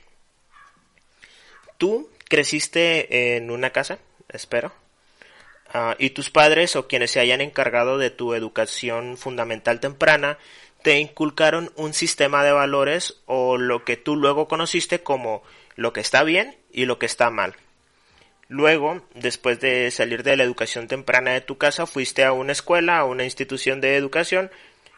Tú 1.78 2.10
creciste 2.30 3.36
en 3.36 3.52
una 3.52 3.72
casa, 3.72 4.00
espero, 4.30 4.72
ah, 5.74 5.98
y 6.00 6.12
tus 6.12 6.30
padres 6.30 6.78
o 6.78 6.88
quienes 6.88 7.12
se 7.12 7.20
hayan 7.20 7.42
encargado 7.42 7.98
de 7.98 8.12
tu 8.12 8.34
educación 8.34 9.18
fundamental 9.18 9.82
temprana 9.82 10.38
te 10.84 11.00
inculcaron 11.00 11.72
un 11.76 11.94
sistema 11.94 12.44
de 12.44 12.52
valores 12.52 13.22
o 13.26 13.58
lo 13.58 13.84
que 13.86 13.98
tú 13.98 14.16
luego 14.16 14.48
conociste 14.48 15.02
como 15.02 15.42
lo 15.76 15.94
que 15.94 16.02
está 16.02 16.24
bien 16.24 16.58
y 16.72 16.86
lo 16.86 17.00
que 17.00 17.06
está 17.06 17.30
mal. 17.30 17.56
Luego, 18.50 19.02
después 19.16 19.60
de 19.60 19.90
salir 19.90 20.22
de 20.24 20.38
la 20.38 20.44
educación 20.44 20.88
temprana 20.88 21.32
de 21.32 21.42
tu 21.42 21.58
casa, 21.58 21.88
fuiste 21.88 22.24
a 22.24 22.34
una 22.34 22.52
escuela, 22.52 23.00
a 23.00 23.06
una 23.06 23.24
institución 23.24 23.82
de 23.82 23.96
educación, 23.96 24.52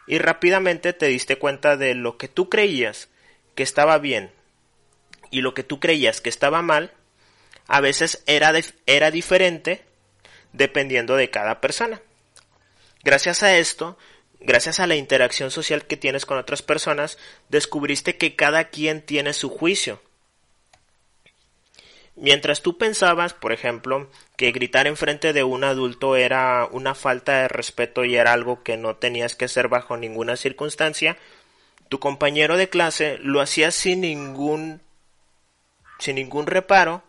y 0.06 0.18
rápidamente 0.18 0.92
te 0.92 1.06
diste 1.06 1.38
cuenta 1.38 1.76
de 1.76 1.94
lo 1.94 2.18
que 2.18 2.28
tú 2.28 2.48
creías 2.48 3.08
que 3.54 3.62
estaba 3.62 3.98
bien 3.98 4.30
y 5.30 5.40
lo 5.40 5.54
que 5.54 5.64
tú 5.64 5.80
creías 5.80 6.20
que 6.20 6.28
estaba 6.28 6.62
mal, 6.62 6.92
a 7.66 7.80
veces 7.80 8.22
era, 8.26 8.52
era 8.86 9.10
diferente 9.10 9.82
dependiendo 10.52 11.16
de 11.16 11.30
cada 11.30 11.60
persona. 11.60 12.00
Gracias 13.02 13.42
a 13.42 13.56
esto, 13.56 13.96
gracias 14.46 14.80
a 14.80 14.86
la 14.86 14.96
interacción 14.96 15.50
social 15.50 15.86
que 15.86 15.96
tienes 15.96 16.24
con 16.24 16.38
otras 16.38 16.62
personas, 16.62 17.18
descubriste 17.48 18.16
que 18.16 18.36
cada 18.36 18.70
quien 18.70 19.02
tiene 19.02 19.32
su 19.32 19.50
juicio 19.50 20.00
Mientras 22.16 22.62
tú 22.62 22.78
pensabas, 22.78 23.34
por 23.34 23.52
ejemplo, 23.52 24.10
que 24.36 24.50
gritar 24.50 24.86
enfrente 24.86 25.34
de 25.34 25.44
un 25.44 25.64
adulto 25.64 26.16
era 26.16 26.66
una 26.72 26.94
falta 26.94 27.42
de 27.42 27.48
respeto 27.48 28.06
y 28.06 28.16
era 28.16 28.32
algo 28.32 28.62
que 28.62 28.78
no 28.78 28.96
tenías 28.96 29.34
que 29.34 29.44
hacer 29.44 29.68
bajo 29.68 29.98
ninguna 29.98 30.36
circunstancia, 30.36 31.18
tu 31.90 32.00
compañero 32.00 32.56
de 32.56 32.70
clase 32.70 33.18
lo 33.20 33.42
hacía 33.42 33.70
sin 33.70 34.00
ningún 34.00 34.80
sin 35.98 36.16
ningún 36.16 36.46
reparo 36.46 37.02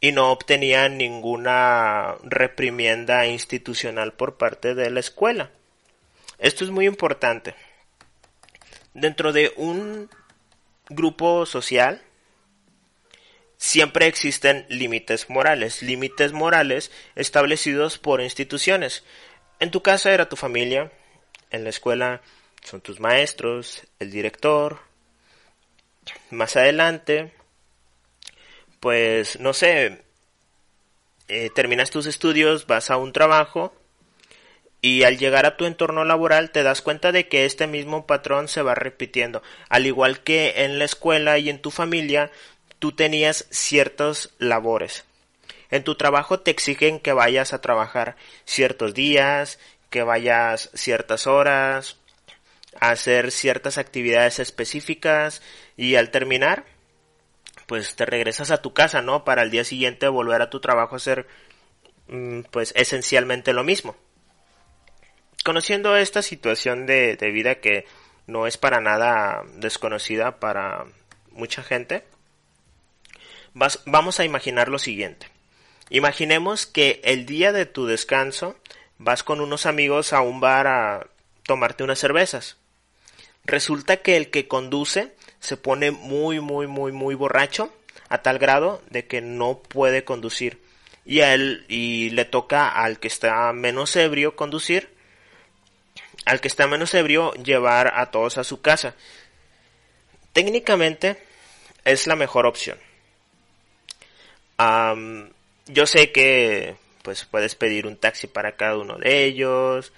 y 0.00 0.12
no 0.12 0.30
obtenía 0.30 0.88
ninguna 0.88 2.14
reprimienda 2.22 3.26
institucional 3.26 4.12
por 4.12 4.36
parte 4.36 4.76
de 4.76 4.90
la 4.90 5.00
escuela. 5.00 5.50
Esto 6.38 6.64
es 6.64 6.70
muy 6.70 6.86
importante. 6.86 7.54
Dentro 8.94 9.32
de 9.32 9.52
un 9.56 10.08
grupo 10.88 11.46
social, 11.46 12.00
siempre 13.56 14.06
existen 14.06 14.64
límites 14.68 15.28
morales, 15.28 15.82
límites 15.82 16.32
morales 16.32 16.92
establecidos 17.16 17.98
por 17.98 18.20
instituciones. 18.20 19.04
En 19.58 19.72
tu 19.72 19.82
casa 19.82 20.12
era 20.12 20.28
tu 20.28 20.36
familia, 20.36 20.92
en 21.50 21.64
la 21.64 21.70
escuela 21.70 22.22
son 22.62 22.80
tus 22.80 23.00
maestros, 23.00 23.82
el 23.98 24.10
director. 24.10 24.78
Más 26.30 26.56
adelante, 26.56 27.32
pues 28.80 29.40
no 29.40 29.52
sé, 29.52 30.02
eh, 31.26 31.50
terminas 31.54 31.90
tus 31.90 32.06
estudios, 32.06 32.66
vas 32.66 32.90
a 32.90 32.96
un 32.96 33.12
trabajo 33.12 33.77
y 34.80 35.02
al 35.02 35.18
llegar 35.18 35.46
a 35.46 35.56
tu 35.56 35.66
entorno 35.66 36.04
laboral 36.04 36.50
te 36.50 36.62
das 36.62 36.82
cuenta 36.82 37.10
de 37.12 37.28
que 37.28 37.44
este 37.44 37.66
mismo 37.66 38.06
patrón 38.06 38.48
se 38.48 38.62
va 38.62 38.74
repitiendo. 38.74 39.42
Al 39.68 39.86
igual 39.86 40.20
que 40.20 40.64
en 40.64 40.78
la 40.78 40.84
escuela 40.84 41.38
y 41.38 41.50
en 41.50 41.60
tu 41.60 41.70
familia, 41.70 42.30
tú 42.78 42.92
tenías 42.92 43.46
ciertas 43.50 44.30
labores. 44.38 45.04
En 45.70 45.84
tu 45.84 45.96
trabajo 45.96 46.40
te 46.40 46.50
exigen 46.50 47.00
que 47.00 47.12
vayas 47.12 47.52
a 47.52 47.60
trabajar 47.60 48.16
ciertos 48.44 48.94
días, 48.94 49.58
que 49.90 50.02
vayas 50.02 50.70
ciertas 50.74 51.26
horas, 51.26 51.98
a 52.80 52.90
hacer 52.90 53.32
ciertas 53.32 53.78
actividades 53.78 54.38
específicas 54.38 55.42
y 55.76 55.96
al 55.96 56.10
terminar, 56.10 56.64
pues 57.66 57.96
te 57.96 58.06
regresas 58.06 58.50
a 58.50 58.62
tu 58.62 58.72
casa, 58.72 59.02
¿no? 59.02 59.24
Para 59.24 59.42
el 59.42 59.50
día 59.50 59.64
siguiente 59.64 60.08
volver 60.08 60.40
a 60.40 60.50
tu 60.50 60.60
trabajo 60.60 60.94
a 60.94 60.98
hacer, 60.98 61.26
mm, 62.06 62.42
pues 62.50 62.72
esencialmente 62.76 63.52
lo 63.52 63.64
mismo. 63.64 63.96
Conociendo 65.48 65.96
esta 65.96 66.20
situación 66.20 66.84
de, 66.84 67.16
vida 67.32 67.54
que 67.54 67.86
no 68.26 68.46
es 68.46 68.58
para 68.58 68.82
nada 68.82 69.44
desconocida 69.54 70.40
para 70.40 70.84
mucha 71.30 71.62
gente, 71.62 72.04
vamos 73.54 74.20
a 74.20 74.26
imaginar 74.26 74.68
lo 74.68 74.78
siguiente. 74.78 75.26
Imaginemos 75.88 76.66
que 76.66 77.00
el 77.02 77.24
día 77.24 77.52
de 77.52 77.64
tu 77.64 77.86
descanso 77.86 78.58
vas 78.98 79.22
con 79.22 79.40
unos 79.40 79.64
amigos 79.64 80.12
a 80.12 80.20
un 80.20 80.38
bar 80.38 80.66
a 80.66 81.06
tomarte 81.44 81.82
unas 81.82 81.98
cervezas. 81.98 82.58
Resulta 83.46 84.02
que 84.02 84.18
el 84.18 84.28
que 84.28 84.48
conduce 84.48 85.14
se 85.40 85.56
pone 85.56 85.92
muy, 85.92 86.40
muy, 86.40 86.66
muy, 86.66 86.92
muy 86.92 87.14
borracho 87.14 87.72
a 88.10 88.18
tal 88.18 88.38
grado 88.38 88.82
de 88.90 89.06
que 89.06 89.22
no 89.22 89.62
puede 89.62 90.04
conducir. 90.04 90.60
Y 91.06 91.20
a 91.20 91.32
él, 91.32 91.64
y 91.68 92.10
le 92.10 92.26
toca 92.26 92.68
al 92.68 93.00
que 93.00 93.08
está 93.08 93.50
menos 93.54 93.96
ebrio 93.96 94.36
conducir, 94.36 94.97
al 96.24 96.40
que 96.40 96.48
está 96.48 96.66
menos 96.66 96.94
ebrio 96.94 97.32
llevar 97.34 97.92
a 97.96 98.10
todos 98.10 98.38
a 98.38 98.44
su 98.44 98.60
casa. 98.60 98.94
Técnicamente 100.32 101.22
es 101.84 102.06
la 102.06 102.16
mejor 102.16 102.46
opción 102.46 102.78
yo 105.66 105.86
sé 105.86 106.10
que 106.10 106.76
pues 107.02 107.24
puedes 107.24 107.54
pedir 107.54 107.86
un 107.86 107.96
taxi 107.96 108.26
para 108.26 108.56
cada 108.56 108.76
uno 108.76 108.96
de 108.98 109.24
ellos, 109.24 109.92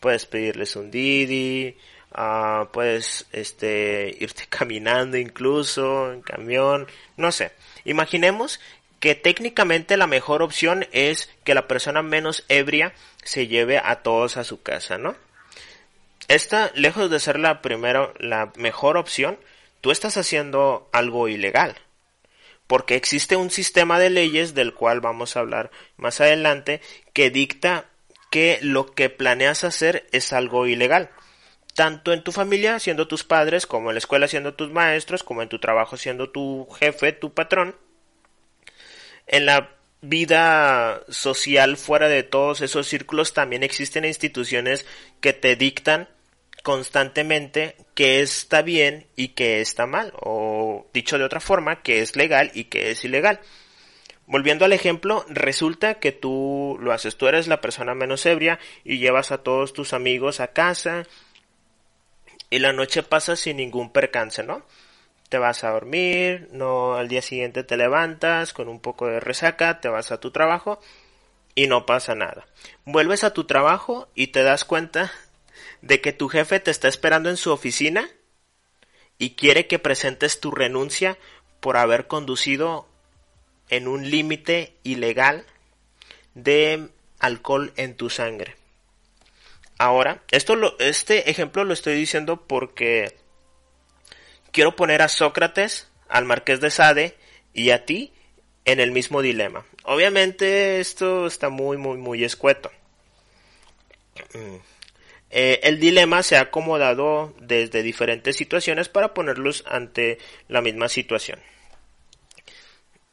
puedes 0.00 0.26
pedirles 0.26 0.74
un 0.74 0.90
Didi, 0.90 1.76
uh, 2.16 2.66
puedes 2.72 3.26
este 3.32 4.16
irte 4.18 4.44
caminando 4.48 5.16
incluso 5.16 6.12
en 6.12 6.22
camión, 6.22 6.86
no 7.16 7.30
sé. 7.30 7.52
Imaginemos 7.84 8.60
que 8.98 9.14
técnicamente 9.14 9.96
la 9.96 10.06
mejor 10.06 10.42
opción 10.42 10.86
es 10.92 11.30
que 11.44 11.54
la 11.54 11.68
persona 11.68 12.02
menos 12.02 12.44
ebria 12.48 12.94
se 13.22 13.46
lleve 13.46 13.78
a 13.78 13.96
todos 13.96 14.36
a 14.36 14.44
su 14.44 14.62
casa, 14.62 14.96
¿no? 14.98 15.14
Esta, 16.28 16.72
lejos 16.74 17.10
de 17.10 17.20
ser 17.20 17.38
la 17.38 17.62
primera, 17.62 18.12
la 18.18 18.52
mejor 18.56 18.96
opción, 18.96 19.38
tú 19.80 19.90
estás 19.90 20.16
haciendo 20.16 20.88
algo 20.92 21.28
ilegal. 21.28 21.76
Porque 22.66 22.96
existe 22.96 23.36
un 23.36 23.50
sistema 23.50 23.98
de 24.00 24.10
leyes 24.10 24.54
del 24.54 24.74
cual 24.74 25.00
vamos 25.00 25.36
a 25.36 25.40
hablar 25.40 25.70
más 25.96 26.20
adelante 26.20 26.80
que 27.12 27.30
dicta 27.30 27.86
que 28.30 28.58
lo 28.60 28.92
que 28.92 29.08
planeas 29.08 29.62
hacer 29.62 30.08
es 30.10 30.32
algo 30.32 30.66
ilegal. 30.66 31.10
Tanto 31.74 32.12
en 32.12 32.24
tu 32.24 32.32
familia 32.32 32.80
siendo 32.80 33.06
tus 33.06 33.22
padres, 33.22 33.66
como 33.66 33.90
en 33.90 33.94
la 33.94 33.98
escuela 33.98 34.26
siendo 34.26 34.54
tus 34.54 34.72
maestros, 34.72 35.22
como 35.22 35.42
en 35.42 35.48
tu 35.48 35.60
trabajo 35.60 35.96
siendo 35.96 36.30
tu 36.30 36.66
jefe, 36.80 37.12
tu 37.12 37.34
patrón. 37.34 37.76
En 39.28 39.46
la 39.46 39.76
vida 40.00 41.02
social 41.08 41.76
fuera 41.76 42.08
de 42.08 42.24
todos 42.24 42.62
esos 42.62 42.86
círculos 42.88 43.32
también 43.32 43.62
existen 43.62 44.04
instituciones 44.04 44.86
que 45.20 45.32
te 45.32 45.54
dictan 45.54 46.08
constantemente 46.66 47.76
que 47.94 48.22
está 48.22 48.60
bien 48.60 49.06
y 49.14 49.28
que 49.28 49.60
está 49.60 49.86
mal, 49.86 50.12
o 50.20 50.88
dicho 50.92 51.16
de 51.16 51.22
otra 51.22 51.38
forma, 51.38 51.80
que 51.80 52.00
es 52.00 52.16
legal 52.16 52.50
y 52.54 52.64
que 52.64 52.90
es 52.90 53.04
ilegal. 53.04 53.38
Volviendo 54.26 54.64
al 54.64 54.72
ejemplo, 54.72 55.24
resulta 55.28 56.00
que 56.00 56.10
tú 56.10 56.76
lo 56.80 56.90
haces, 56.90 57.16
tú 57.16 57.28
eres 57.28 57.46
la 57.46 57.60
persona 57.60 57.94
menos 57.94 58.26
ebria 58.26 58.58
y 58.82 58.98
llevas 58.98 59.30
a 59.30 59.44
todos 59.44 59.74
tus 59.74 59.92
amigos 59.92 60.40
a 60.40 60.48
casa 60.48 61.04
y 62.50 62.58
la 62.58 62.72
noche 62.72 63.04
pasa 63.04 63.36
sin 63.36 63.58
ningún 63.58 63.92
percance, 63.92 64.42
¿no? 64.42 64.66
Te 65.28 65.38
vas 65.38 65.62
a 65.62 65.70
dormir, 65.70 66.48
no 66.50 66.96
al 66.96 67.06
día 67.06 67.22
siguiente 67.22 67.62
te 67.62 67.76
levantas 67.76 68.52
con 68.52 68.68
un 68.68 68.80
poco 68.80 69.06
de 69.06 69.20
resaca, 69.20 69.80
te 69.80 69.88
vas 69.88 70.10
a 70.10 70.18
tu 70.18 70.32
trabajo 70.32 70.80
y 71.54 71.68
no 71.68 71.86
pasa 71.86 72.16
nada. 72.16 72.44
Vuelves 72.84 73.22
a 73.22 73.32
tu 73.32 73.44
trabajo 73.44 74.08
y 74.16 74.26
te 74.28 74.42
das 74.42 74.64
cuenta 74.64 75.12
de 75.86 76.00
que 76.00 76.12
tu 76.12 76.28
jefe 76.28 76.60
te 76.60 76.70
está 76.70 76.88
esperando 76.88 77.30
en 77.30 77.36
su 77.36 77.52
oficina 77.52 78.10
y 79.18 79.30
quiere 79.30 79.66
que 79.66 79.78
presentes 79.78 80.40
tu 80.40 80.50
renuncia 80.50 81.16
por 81.60 81.76
haber 81.76 82.06
conducido 82.06 82.88
en 83.68 83.88
un 83.88 84.10
límite 84.10 84.74
ilegal 84.82 85.46
de 86.34 86.88
alcohol 87.18 87.72
en 87.76 87.96
tu 87.96 88.10
sangre. 88.10 88.56
Ahora, 89.78 90.22
esto 90.30 90.56
lo, 90.56 90.78
este 90.78 91.30
ejemplo 91.30 91.64
lo 91.64 91.72
estoy 91.72 91.94
diciendo 91.94 92.46
porque 92.46 93.16
quiero 94.50 94.74
poner 94.74 95.02
a 95.02 95.08
Sócrates, 95.08 95.88
al 96.08 96.24
marqués 96.24 96.60
de 96.60 96.70
Sade 96.70 97.16
y 97.52 97.70
a 97.70 97.84
ti 97.84 98.12
en 98.64 98.80
el 98.80 98.90
mismo 98.90 99.22
dilema. 99.22 99.64
Obviamente 99.84 100.80
esto 100.80 101.26
está 101.26 101.48
muy, 101.48 101.76
muy, 101.76 101.98
muy 101.98 102.24
escueto. 102.24 102.70
Mm. 104.34 104.56
Eh, 105.30 105.60
el 105.64 105.80
dilema 105.80 106.22
se 106.22 106.36
ha 106.36 106.42
acomodado 106.42 107.34
desde 107.40 107.82
diferentes 107.82 108.36
situaciones 108.36 108.88
para 108.88 109.12
ponerlos 109.12 109.64
ante 109.66 110.18
la 110.48 110.60
misma 110.60 110.88
situación. 110.88 111.40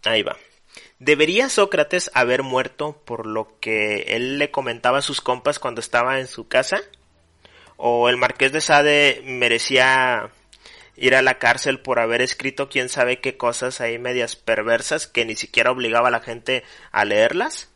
Ahí 0.04 0.22
va. 0.22 0.38
¿Debería 1.00 1.50
Sócrates 1.50 2.12
haber 2.14 2.44
muerto 2.44 3.02
por 3.06 3.26
lo 3.26 3.60
que 3.60 4.16
él 4.16 4.38
le 4.38 4.52
comentaba 4.52 5.00
a 5.00 5.02
sus 5.02 5.22
compas 5.22 5.60
cuando 5.60 5.82
estaba 5.82 6.20
en 6.20 6.28
su 6.28 6.48
casa? 6.48 6.82
¿O 7.78 8.10
el 8.10 8.18
marqués 8.18 8.52
de 8.52 8.62
Sade 8.62 9.22
merecía 9.26 10.30
ir 10.96 11.16
a 11.16 11.22
la 11.22 11.40
cárcel 11.40 11.80
por 11.80 12.00
haber 12.00 12.22
escrito 12.22 12.70
quién 12.70 12.88
sabe 12.88 13.20
qué 13.20 13.36
cosas 13.36 13.82
ahí 13.82 13.98
medias 13.98 14.36
perversas 14.36 15.08
que 15.08 15.26
ni 15.26 15.36
siquiera 15.36 15.72
obligaba 15.72 16.10
a 16.10 16.12
la 16.12 16.22
gente 16.22 16.64
a 16.92 17.04
leerlas? 17.06 17.70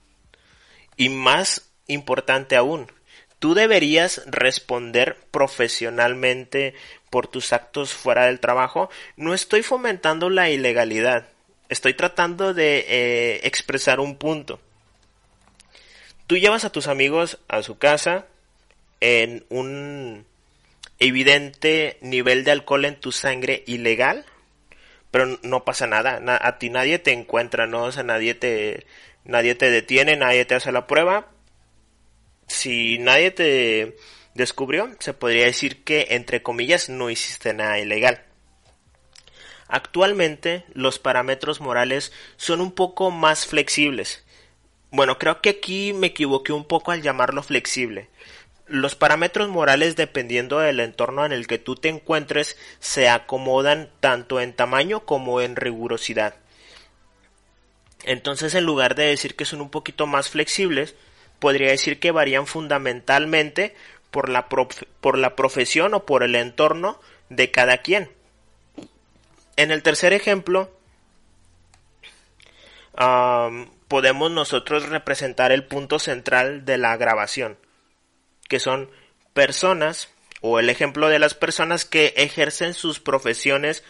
Y 0.95 1.09
más 1.09 1.71
importante 1.87 2.55
aún, 2.55 2.91
tú 3.39 3.53
deberías 3.53 4.23
responder 4.25 5.17
profesionalmente 5.31 6.73
por 7.09 7.27
tus 7.27 7.53
actos 7.53 7.93
fuera 7.93 8.25
del 8.25 8.39
trabajo. 8.39 8.89
No 9.15 9.33
estoy 9.33 9.63
fomentando 9.63 10.29
la 10.29 10.49
ilegalidad. 10.49 11.27
Estoy 11.69 11.93
tratando 11.93 12.53
de 12.53 12.85
eh, 12.87 13.39
expresar 13.43 13.99
un 13.99 14.17
punto. 14.17 14.59
Tú 16.27 16.37
llevas 16.37 16.65
a 16.65 16.71
tus 16.71 16.87
amigos 16.87 17.39
a 17.47 17.61
su 17.63 17.77
casa 17.77 18.25
en 18.99 19.45
un 19.49 20.25
evidente 20.99 21.97
nivel 22.01 22.43
de 22.43 22.51
alcohol 22.51 22.85
en 22.85 22.99
tu 22.99 23.11
sangre 23.11 23.63
ilegal, 23.67 24.25
pero 25.11 25.39
no 25.43 25.63
pasa 25.63 25.87
nada. 25.87 26.19
a 26.41 26.57
ti 26.57 26.69
nadie 26.69 26.99
te 26.99 27.13
encuentra, 27.13 27.67
no, 27.67 27.83
o 27.83 28.03
nadie 28.03 28.33
te, 28.33 28.85
nadie 29.23 29.55
te 29.55 29.69
detiene, 29.69 30.17
nadie 30.17 30.45
te 30.45 30.55
hace 30.55 30.71
la 30.71 30.87
prueba, 30.87 31.27
si 32.57 32.97
nadie 32.97 33.31
te 33.31 33.95
descubrió, 34.33 34.89
se 34.99 35.13
podría 35.13 35.45
decir 35.45 35.83
que, 35.83 36.07
entre 36.11 36.41
comillas, 36.41 36.89
no 36.89 37.09
hiciste 37.09 37.53
nada 37.53 37.79
ilegal. 37.79 38.23
Actualmente 39.67 40.65
los 40.73 40.97
parámetros 40.97 41.61
morales 41.61 42.11
son 42.37 42.61
un 42.61 42.71
poco 42.71 43.11
más 43.11 43.45
flexibles. 43.45 44.23
Bueno, 44.91 45.19
creo 45.19 45.41
que 45.41 45.49
aquí 45.49 45.93
me 45.93 46.07
equivoqué 46.07 46.53
un 46.53 46.65
poco 46.65 46.91
al 46.91 47.01
llamarlo 47.01 47.43
flexible. 47.43 48.09
Los 48.65 48.95
parámetros 48.95 49.49
morales, 49.49 49.95
dependiendo 49.95 50.59
del 50.59 50.79
entorno 50.79 51.25
en 51.25 51.33
el 51.33 51.47
que 51.47 51.57
tú 51.57 51.75
te 51.75 51.89
encuentres, 51.89 52.57
se 52.79 53.09
acomodan 53.09 53.89
tanto 53.99 54.41
en 54.41 54.53
tamaño 54.53 55.05
como 55.05 55.41
en 55.41 55.55
rigurosidad. 55.55 56.35
Entonces, 58.03 58.55
en 58.55 58.63
lugar 58.63 58.95
de 58.95 59.05
decir 59.05 59.35
que 59.35 59.45
son 59.45 59.61
un 59.61 59.69
poquito 59.69 60.07
más 60.07 60.29
flexibles, 60.29 60.95
podría 61.39 61.69
decir 61.69 61.99
que 61.99 62.11
varían 62.11 62.47
fundamentalmente 62.47 63.75
por 64.11 64.29
la, 64.29 64.47
por 64.47 65.17
la 65.17 65.35
profesión 65.35 65.93
o 65.93 66.05
por 66.05 66.23
el 66.23 66.35
entorno 66.35 66.99
de 67.29 67.51
cada 67.51 67.77
quien. 67.79 68.09
En 69.55 69.71
el 69.71 69.83
tercer 69.83 70.13
ejemplo, 70.13 70.71
podemos 73.87 74.31
nosotros 74.31 74.89
representar 74.89 75.51
el 75.51 75.65
punto 75.65 75.99
central 75.99 76.65
de 76.65 76.77
la 76.77 76.95
grabación, 76.97 77.57
que 78.47 78.59
son 78.59 78.89
personas, 79.33 80.09
o 80.41 80.59
el 80.59 80.69
ejemplo 80.69 81.09
de 81.09 81.19
las 81.19 81.33
personas 81.33 81.85
que 81.85 82.13
ejercen 82.17 82.73
sus 82.73 82.99
profesiones 82.99 83.83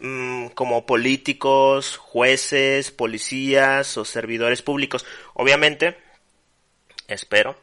mm, 0.00 0.48
como 0.48 0.86
políticos, 0.86 1.96
jueces, 1.96 2.90
policías 2.90 3.96
o 3.96 4.04
servidores 4.04 4.62
públicos. 4.62 5.06
Obviamente, 5.34 5.96
espero, 7.08 7.56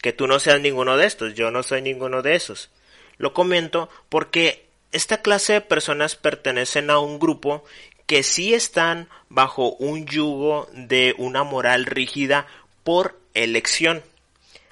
que 0.00 0.12
tú 0.12 0.26
no 0.26 0.38
seas 0.40 0.60
ninguno 0.60 0.96
de 0.96 1.06
estos, 1.06 1.34
yo 1.34 1.50
no 1.50 1.62
soy 1.62 1.82
ninguno 1.82 2.22
de 2.22 2.34
esos. 2.34 2.70
Lo 3.18 3.32
comento 3.32 3.88
porque 4.08 4.66
esta 4.90 5.22
clase 5.22 5.54
de 5.54 5.60
personas 5.60 6.16
pertenecen 6.16 6.90
a 6.90 6.98
un 6.98 7.18
grupo 7.18 7.64
que 8.06 8.22
sí 8.22 8.52
están 8.52 9.08
bajo 9.28 9.74
un 9.76 10.06
yugo 10.06 10.68
de 10.72 11.14
una 11.18 11.44
moral 11.44 11.86
rígida 11.86 12.46
por 12.84 13.18
elección. 13.32 14.02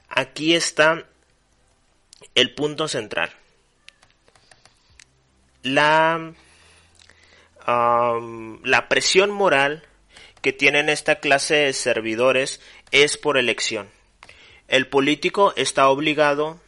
Aquí 0.09 0.55
está 0.55 1.07
el 2.35 2.55
punto 2.55 2.89
central. 2.89 3.31
La, 5.63 6.33
la 7.67 8.89
presión 8.89 9.31
moral 9.31 9.85
que 10.43 10.53
tienen 10.53 10.89
esta 10.89 11.17
clase 11.17 11.55
de 11.55 11.73
servidores 11.73 12.61
es 12.91 13.17
por 13.17 13.39
elección. 13.39 13.89
El 14.69 14.87
político 14.87 15.53
está 15.57 15.89
obligado 15.89 16.61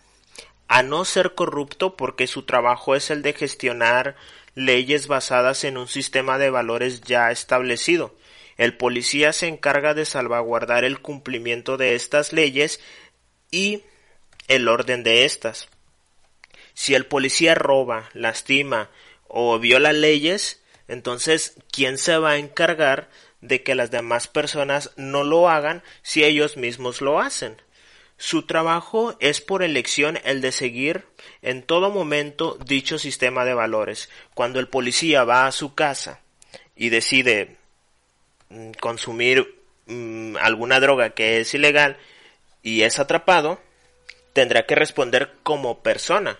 a 0.69 0.83
no 0.83 1.05
ser 1.05 1.35
corrupto 1.35 1.97
porque 1.97 2.27
su 2.27 2.45
trabajo 2.45 2.95
es 2.95 3.11
el 3.11 3.23
de 3.23 3.33
gestionar 3.33 4.17
leyes 4.55 5.07
basadas 5.07 5.65
en 5.65 5.77
un 5.77 5.89
sistema 5.89 6.39
de 6.39 6.51
valores 6.51 7.03
ya 7.03 7.31
establecido. 7.31 8.15
El 8.57 8.77
policía 8.77 9.33
se 9.33 9.49
encarga 9.49 9.95
de 9.95 10.05
salvaguardar 10.05 10.85
el 10.85 11.01
cumplimiento 11.01 11.77
de 11.77 11.95
estas 11.95 12.33
leyes 12.33 12.81
y 13.51 13.83
el 14.49 14.69
orden 14.69 15.03
de 15.03 15.25
estas. 15.25 15.69
Si 16.75 16.95
el 16.95 17.07
policía 17.07 17.55
roba, 17.55 18.11
lastima 18.15 18.91
o 19.29 19.59
viola 19.59 19.93
leyes, 19.93 20.63
entonces 20.89 21.55
¿quién 21.71 21.99
se 21.99 22.17
va 22.19 22.33
a 22.33 22.39
encargar 22.39 23.11
de 23.43 23.63
que 23.63 23.75
las 23.75 23.91
demás 23.91 24.29
personas 24.29 24.93
no 24.97 25.25
lo 25.25 25.51
hagan 25.51 25.83
si 26.01 26.25
ellos 26.25 26.57
mismos 26.57 27.03
lo 27.03 27.21
hacen. 27.21 27.61
Su 28.17 28.47
trabajo 28.47 29.17
es 29.19 29.41
por 29.41 29.65
elección 29.65 30.19
el 30.25 30.41
de 30.41 30.53
seguir 30.53 31.05
en 31.43 31.63
todo 31.63 31.91
momento 31.91 32.57
dicho 32.65 32.99
sistema 32.99 33.45
de 33.45 33.53
valores. 33.53 34.09
Cuando 34.35 34.61
el 34.61 34.69
policía 34.69 35.25
va 35.25 35.47
a 35.47 35.53
su 35.53 35.75
casa 35.75 36.21
y 36.77 36.89
decide 36.89 37.57
mm, 38.49 38.71
consumir 38.81 39.61
mm, 39.87 40.37
alguna 40.37 40.79
droga 40.79 41.11
que 41.11 41.41
es 41.41 41.53
ilegal 41.53 41.99
y 42.63 42.83
es 42.83 43.01
atrapado, 43.01 43.61
tendrá 44.33 44.67
que 44.67 44.77
responder 44.77 45.35
como 45.43 45.83
persona, 45.83 46.39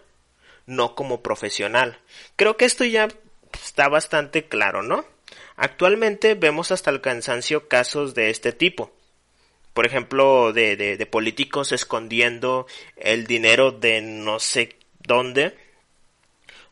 no 0.67 0.95
como 0.95 1.21
profesional. 1.21 1.99
Creo 2.37 2.57
que 2.57 2.65
esto 2.65 2.85
ya 2.85 3.09
está 3.53 3.89
bastante 3.89 4.47
claro, 4.47 4.83
¿no? 4.83 5.05
Actualmente 5.63 6.35
vemos 6.35 6.73
hasta 6.73 6.91
el 6.91 7.01
cansancio 7.01 7.69
casos 7.69 8.17
de 8.17 8.31
este 8.31 8.51
tipo. 8.51 8.91
Por 9.73 9.87
ejemplo, 9.87 10.53
de, 10.53 11.09
políticos 11.09 11.71
escondiendo 11.71 12.67
el 12.97 13.29
dinero 13.29 13.71
de 13.71 14.01
no 14.03 14.41
sé 14.41 14.75
dónde. 15.07 15.57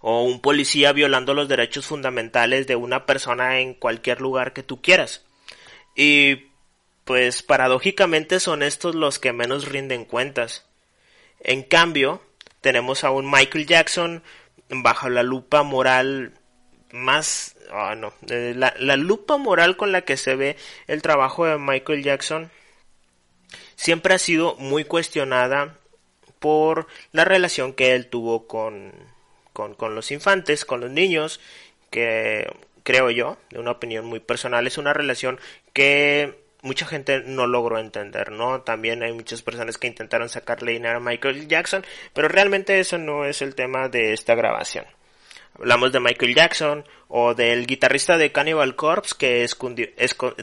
O 0.01 0.25
un 0.25 0.41
policía 0.41 0.93
violando 0.93 1.35
los 1.35 1.47
derechos 1.47 1.87
fundamentales 1.87 2.67
de 2.67 2.75
una 2.75 3.07
persona 3.07 3.61
en 3.61 3.75
cualquier 3.75 4.21
lugar 4.21 4.53
que 4.53 4.65
tú 4.65 4.83
quieras. 4.83 5.25
Y 5.95 6.49
pues 7.05 7.45
paradójicamente 7.45 8.41
son 8.41 8.65
estos 8.65 8.97
los 8.97 9.21
que 9.21 9.33
menos 9.33 9.69
rinden 9.69 10.05
cuentas. 10.05 10.67
En 11.39 11.63
cambio, 11.63 12.25
tenemos 12.61 13.05
a 13.05 13.13
un 13.13 13.31
Michael 13.31 13.69
Jackson 13.69 14.25
bajo 14.69 15.09
la 15.09 15.23
lupa 15.23 15.63
moral 15.63 16.40
más 16.93 17.57
Ah, 17.73 17.95
no. 17.97 18.13
La, 18.23 18.75
la, 18.79 18.97
lupa 18.97 19.37
moral 19.37 19.77
con 19.77 19.93
la 19.93 20.03
que 20.03 20.17
se 20.17 20.35
ve 20.35 20.57
el 20.89 21.03
trabajo 21.03 21.47
de 21.47 21.59
Michael 21.59 22.03
Jackson 22.03 22.51
siempre 23.77 24.15
ha 24.15 24.19
sido 24.19 24.57
muy 24.57 24.85
cuestionada 24.85 25.77
por 26.41 26.87
la 27.13 27.25
relación 27.25 27.73
que 27.73 27.95
él 27.95 28.09
tuvo 28.09 28.47
con, 28.47 28.93
con, 29.53 29.75
con 29.75 29.95
los 29.95 30.11
infantes, 30.11 30.65
con 30.65 30.81
los 30.81 30.91
niños, 30.91 31.41
que 31.91 32.51
creo 32.83 33.11
yo, 33.11 33.37
de 33.51 33.61
una 33.61 33.73
opinión 33.73 34.07
muy 34.07 34.21
personal, 34.21 34.67
es 34.67 34.79
una 34.79 34.93
relación 34.93 35.39
que 35.73 36.41
mucha 36.63 36.87
gente 36.87 37.23
no 37.25 37.47
logró 37.47 37.79
entender, 37.79 38.33
¿no? 38.33 38.63
También 38.63 39.03
hay 39.03 39.13
muchas 39.13 39.43
personas 39.43 39.79
que 39.79 39.87
intentaron 39.87 40.29
sacarle 40.29 40.73
dinero 40.73 40.97
a 40.97 41.01
Michael 41.01 41.47
Jackson, 41.47 41.85
pero 42.15 42.29
realmente 42.29 42.81
eso 42.81 42.99
no 42.99 43.25
es 43.25 43.43
el 43.43 43.55
tema 43.55 43.89
de 43.89 44.13
esta 44.13 44.35
grabación. 44.35 44.87
Hablamos 45.59 45.93
de 45.93 46.01
Michael 46.01 46.35
Jackson 46.35 46.85
o 47.09 47.35
del 47.35 47.67
guitarrista 47.67 48.17
de 48.17 48.33
Cannibal 48.33 48.77
Corpse 48.77 49.15
que 49.19 49.45
escondió, 49.45 49.89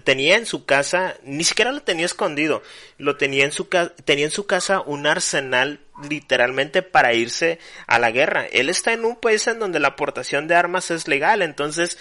tenía 0.04 0.36
en 0.36 0.46
su 0.46 0.66
casa, 0.66 1.16
ni 1.24 1.44
siquiera 1.44 1.72
lo 1.72 1.82
tenía 1.82 2.06
escondido, 2.06 2.62
lo 2.98 3.18
tenía 3.18 3.46
en 3.46 3.52
su 3.52 3.66
tenía 4.06 4.26
en 4.26 4.32
su 4.32 4.46
casa 4.46 4.82
un 4.82 5.08
arsenal 5.08 5.80
literalmente 6.08 6.84
para 6.84 7.14
irse 7.14 7.58
a 7.88 8.00
la 8.00 8.12
guerra. 8.12 8.46
Él 8.46 8.70
está 8.70 8.94
en 8.94 9.06
un 9.06 9.16
país 9.16 9.48
en 9.48 9.60
donde 9.60 9.80
la 9.80 9.90
aportación 9.90 10.48
de 10.48 10.56
armas 10.56 10.92
es 10.92 11.08
legal, 11.08 11.42
entonces 11.42 11.98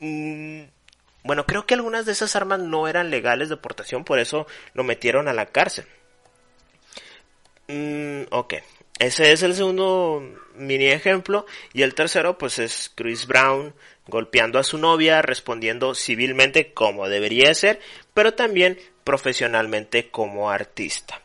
mm, 0.00 0.62
bueno, 1.22 1.46
creo 1.46 1.66
que 1.66 1.74
algunas 1.74 2.06
de 2.06 2.12
esas 2.12 2.34
armas 2.36 2.60
no 2.60 2.88
eran 2.88 3.10
legales 3.10 3.48
de 3.48 3.56
aportación, 3.56 4.04
por 4.04 4.18
eso 4.18 4.46
lo 4.74 4.84
metieron 4.84 5.28
a 5.28 5.32
la 5.32 5.46
cárcel. 5.46 5.86
Mm, 7.68 8.22
ok, 8.30 8.54
ese 9.00 9.32
es 9.32 9.42
el 9.42 9.54
segundo 9.54 10.22
mini 10.54 10.86
ejemplo. 10.86 11.46
Y 11.72 11.82
el 11.82 11.94
tercero, 11.94 12.36
pues 12.36 12.58
es 12.58 12.92
Chris 12.94 13.26
Brown 13.26 13.74
golpeando 14.06 14.58
a 14.58 14.62
su 14.62 14.76
novia, 14.76 15.22
respondiendo 15.22 15.94
civilmente 15.94 16.74
como 16.74 17.08
debería 17.08 17.52
ser, 17.54 17.80
pero 18.12 18.34
también 18.34 18.78
profesionalmente 19.02 20.10
como 20.10 20.50
artista. 20.50 21.22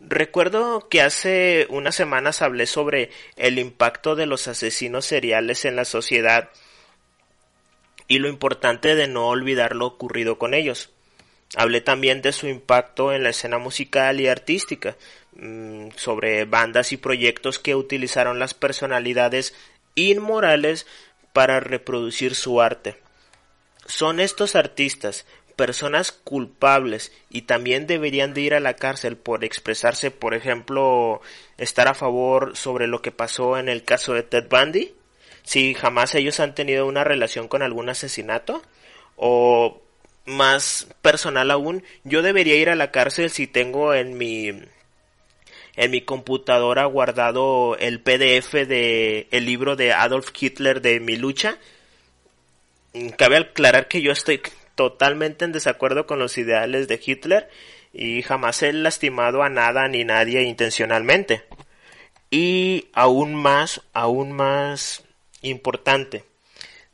Recuerdo 0.00 0.88
que 0.88 1.00
hace 1.00 1.66
unas 1.70 1.94
semanas 1.94 2.42
hablé 2.42 2.66
sobre 2.66 3.10
el 3.36 3.60
impacto 3.60 4.16
de 4.16 4.26
los 4.26 4.48
asesinos 4.48 5.04
seriales 5.04 5.64
en 5.64 5.76
la 5.76 5.84
sociedad 5.84 6.50
y 8.08 8.18
lo 8.18 8.28
importante 8.28 8.96
de 8.96 9.06
no 9.06 9.28
olvidar 9.28 9.76
lo 9.76 9.86
ocurrido 9.86 10.36
con 10.38 10.52
ellos. 10.52 10.90
Hablé 11.56 11.80
también 11.80 12.20
de 12.20 12.32
su 12.32 12.46
impacto 12.46 13.12
en 13.12 13.22
la 13.22 13.30
escena 13.30 13.58
musical 13.58 14.20
y 14.20 14.28
artística, 14.28 14.96
mm, 15.36 15.90
sobre 15.96 16.44
bandas 16.44 16.92
y 16.92 16.96
proyectos 16.96 17.58
que 17.58 17.74
utilizaron 17.74 18.38
las 18.38 18.54
personalidades 18.54 19.54
inmorales 19.94 20.86
para 21.32 21.60
reproducir 21.60 22.34
su 22.34 22.60
arte. 22.60 22.96
Son 23.86 24.20
estos 24.20 24.56
artistas, 24.56 25.24
personas 25.56 26.12
culpables 26.12 27.10
y 27.30 27.42
también 27.42 27.88
deberían 27.88 28.32
de 28.32 28.42
ir 28.42 28.54
a 28.54 28.60
la 28.60 28.76
cárcel 28.76 29.16
por 29.16 29.44
expresarse, 29.44 30.12
por 30.12 30.34
ejemplo, 30.34 31.20
estar 31.56 31.88
a 31.88 31.94
favor 31.94 32.56
sobre 32.56 32.86
lo 32.86 33.02
que 33.02 33.10
pasó 33.10 33.58
en 33.58 33.68
el 33.68 33.82
caso 33.82 34.14
de 34.14 34.22
Ted 34.22 34.48
Bundy, 34.48 34.94
si 35.42 35.74
jamás 35.74 36.14
ellos 36.14 36.38
han 36.40 36.54
tenido 36.54 36.86
una 36.86 37.02
relación 37.02 37.48
con 37.48 37.62
algún 37.62 37.88
asesinato, 37.88 38.62
o 39.16 39.82
más 40.28 40.86
personal 41.02 41.50
aún, 41.50 41.82
yo 42.04 42.22
debería 42.22 42.56
ir 42.56 42.70
a 42.70 42.76
la 42.76 42.90
cárcel 42.90 43.30
si 43.30 43.46
tengo 43.46 43.94
en 43.94 44.16
mi 44.16 44.52
en 45.74 45.92
mi 45.92 46.00
computadora 46.00 46.84
guardado 46.86 47.76
el 47.78 48.00
PDF 48.00 48.52
de 48.52 49.28
el 49.30 49.46
libro 49.46 49.76
de 49.76 49.92
Adolf 49.92 50.30
Hitler 50.38 50.82
de 50.82 51.00
mi 51.00 51.16
lucha. 51.16 51.58
Cabe 53.16 53.36
aclarar 53.36 53.86
que 53.86 54.02
yo 54.02 54.10
estoy 54.10 54.42
totalmente 54.74 55.44
en 55.44 55.52
desacuerdo 55.52 56.06
con 56.06 56.18
los 56.18 56.36
ideales 56.36 56.88
de 56.88 57.00
Hitler 57.04 57.48
y 57.92 58.22
jamás 58.22 58.62
he 58.62 58.72
lastimado 58.72 59.42
a 59.42 59.48
nada 59.48 59.88
ni 59.88 60.04
nadie 60.04 60.42
intencionalmente. 60.42 61.44
Y 62.30 62.88
aún 62.92 63.34
más, 63.34 63.82
aún 63.92 64.32
más 64.32 65.04
importante, 65.42 66.24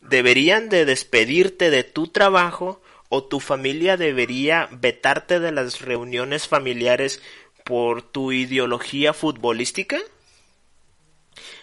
deberían 0.02 0.68
de 0.68 0.84
despedirte 0.84 1.70
de 1.70 1.84
tu 1.84 2.08
trabajo 2.08 2.82
o 3.14 3.22
tu 3.22 3.38
familia 3.38 3.96
debería 3.96 4.68
vetarte 4.72 5.38
de 5.38 5.52
las 5.52 5.80
reuniones 5.80 6.48
familiares 6.48 7.22
por 7.64 8.02
tu 8.02 8.32
ideología 8.32 9.12
futbolística? 9.12 9.98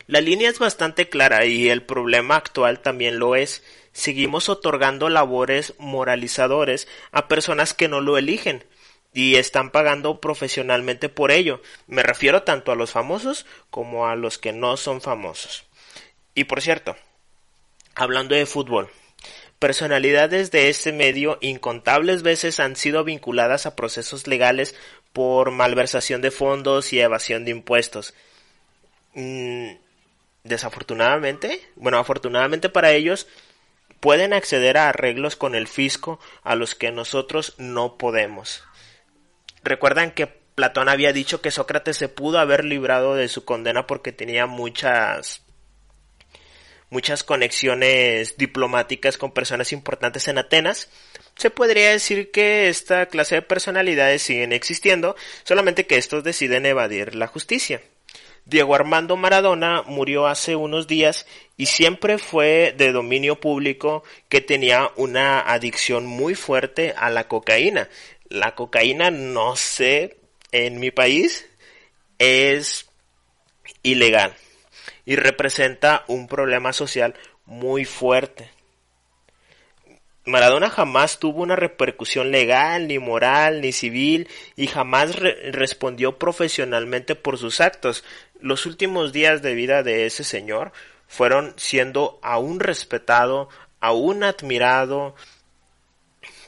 La 0.07 0.21
línea 0.21 0.49
es 0.49 0.59
bastante 0.59 1.09
clara 1.09 1.45
y 1.45 1.67
el 1.67 1.83
problema 1.83 2.37
actual 2.37 2.79
también 2.79 3.19
lo 3.19 3.35
es. 3.35 3.65
Seguimos 3.91 4.47
otorgando 4.47 5.09
labores 5.09 5.73
moralizadores 5.77 6.87
a 7.11 7.27
personas 7.27 7.73
que 7.73 7.89
no 7.89 7.99
lo 7.99 8.17
eligen 8.17 8.63
y 9.13 9.35
están 9.35 9.71
pagando 9.71 10.21
profesionalmente 10.21 11.09
por 11.09 11.31
ello. 11.31 11.61
Me 11.85 12.01
refiero 12.01 12.43
tanto 12.43 12.71
a 12.71 12.75
los 12.75 12.91
famosos 12.91 13.45
como 13.69 14.07
a 14.07 14.15
los 14.15 14.37
que 14.37 14.53
no 14.53 14.77
son 14.77 15.01
famosos. 15.01 15.65
Y 16.33 16.45
por 16.45 16.61
cierto, 16.61 16.95
hablando 17.93 18.35
de 18.35 18.45
fútbol, 18.45 18.89
Personalidades 19.61 20.49
de 20.49 20.69
este 20.69 20.91
medio 20.91 21.37
incontables 21.39 22.23
veces 22.23 22.59
han 22.59 22.75
sido 22.75 23.03
vinculadas 23.03 23.67
a 23.67 23.75
procesos 23.75 24.25
legales 24.25 24.73
por 25.13 25.51
malversación 25.51 26.19
de 26.23 26.31
fondos 26.31 26.91
y 26.93 26.99
evasión 26.99 27.45
de 27.45 27.51
impuestos. 27.51 28.15
Mm, 29.13 29.73
desafortunadamente, 30.43 31.61
bueno, 31.75 31.99
afortunadamente 31.99 32.69
para 32.69 32.93
ellos, 32.93 33.27
pueden 33.99 34.33
acceder 34.33 34.79
a 34.79 34.89
arreglos 34.89 35.35
con 35.35 35.53
el 35.53 35.67
fisco 35.67 36.19
a 36.41 36.55
los 36.55 36.73
que 36.73 36.91
nosotros 36.91 37.53
no 37.59 37.99
podemos. 37.99 38.63
Recuerdan 39.63 40.09
que 40.09 40.25
Platón 40.25 40.89
había 40.89 41.13
dicho 41.13 41.39
que 41.39 41.51
Sócrates 41.51 41.97
se 41.97 42.09
pudo 42.09 42.39
haber 42.39 42.65
librado 42.65 43.13
de 43.13 43.27
su 43.27 43.45
condena 43.45 43.85
porque 43.85 44.11
tenía 44.11 44.47
muchas 44.47 45.43
muchas 46.91 47.23
conexiones 47.23 48.37
diplomáticas 48.37 49.17
con 49.17 49.31
personas 49.31 49.71
importantes 49.71 50.27
en 50.27 50.37
Atenas, 50.37 50.89
se 51.35 51.49
podría 51.49 51.89
decir 51.89 52.29
que 52.31 52.69
esta 52.69 53.07
clase 53.07 53.35
de 53.35 53.41
personalidades 53.41 54.21
siguen 54.21 54.51
existiendo, 54.51 55.15
solamente 55.43 55.87
que 55.87 55.97
estos 55.97 56.23
deciden 56.23 56.67
evadir 56.67 57.15
la 57.15 57.27
justicia. 57.27 57.81
Diego 58.45 58.75
Armando 58.75 59.15
Maradona 59.15 59.83
murió 59.83 60.27
hace 60.27 60.55
unos 60.55 60.85
días 60.87 61.25
y 61.57 61.67
siempre 61.67 62.17
fue 62.17 62.75
de 62.77 62.91
dominio 62.91 63.39
público 63.39 64.03
que 64.27 64.41
tenía 64.41 64.91
una 64.97 65.39
adicción 65.39 66.05
muy 66.05 66.35
fuerte 66.35 66.93
a 66.97 67.09
la 67.09 67.27
cocaína. 67.27 67.87
La 68.27 68.53
cocaína, 68.55 69.11
no 69.11 69.55
sé, 69.55 70.17
en 70.51 70.79
mi 70.79 70.91
país 70.91 71.47
es 72.19 72.89
ilegal 73.83 74.35
y 75.05 75.15
representa 75.15 76.03
un 76.07 76.27
problema 76.27 76.73
social 76.73 77.15
muy 77.45 77.85
fuerte. 77.85 78.49
Maradona 80.23 80.69
jamás 80.69 81.17
tuvo 81.17 81.41
una 81.41 81.55
repercusión 81.55 82.29
legal, 82.31 82.87
ni 82.87 82.99
moral, 82.99 83.61
ni 83.61 83.71
civil, 83.71 84.27
y 84.55 84.67
jamás 84.67 85.15
respondió 85.15 86.19
profesionalmente 86.19 87.15
por 87.15 87.39
sus 87.39 87.59
actos. 87.59 88.03
Los 88.39 88.67
últimos 88.67 89.13
días 89.13 89.41
de 89.41 89.55
vida 89.55 89.81
de 89.81 90.05
ese 90.05 90.23
señor 90.23 90.73
fueron 91.07 91.55
siendo 91.57 92.19
aún 92.21 92.59
respetado, 92.59 93.49
aún 93.79 94.23
admirado, 94.23 95.15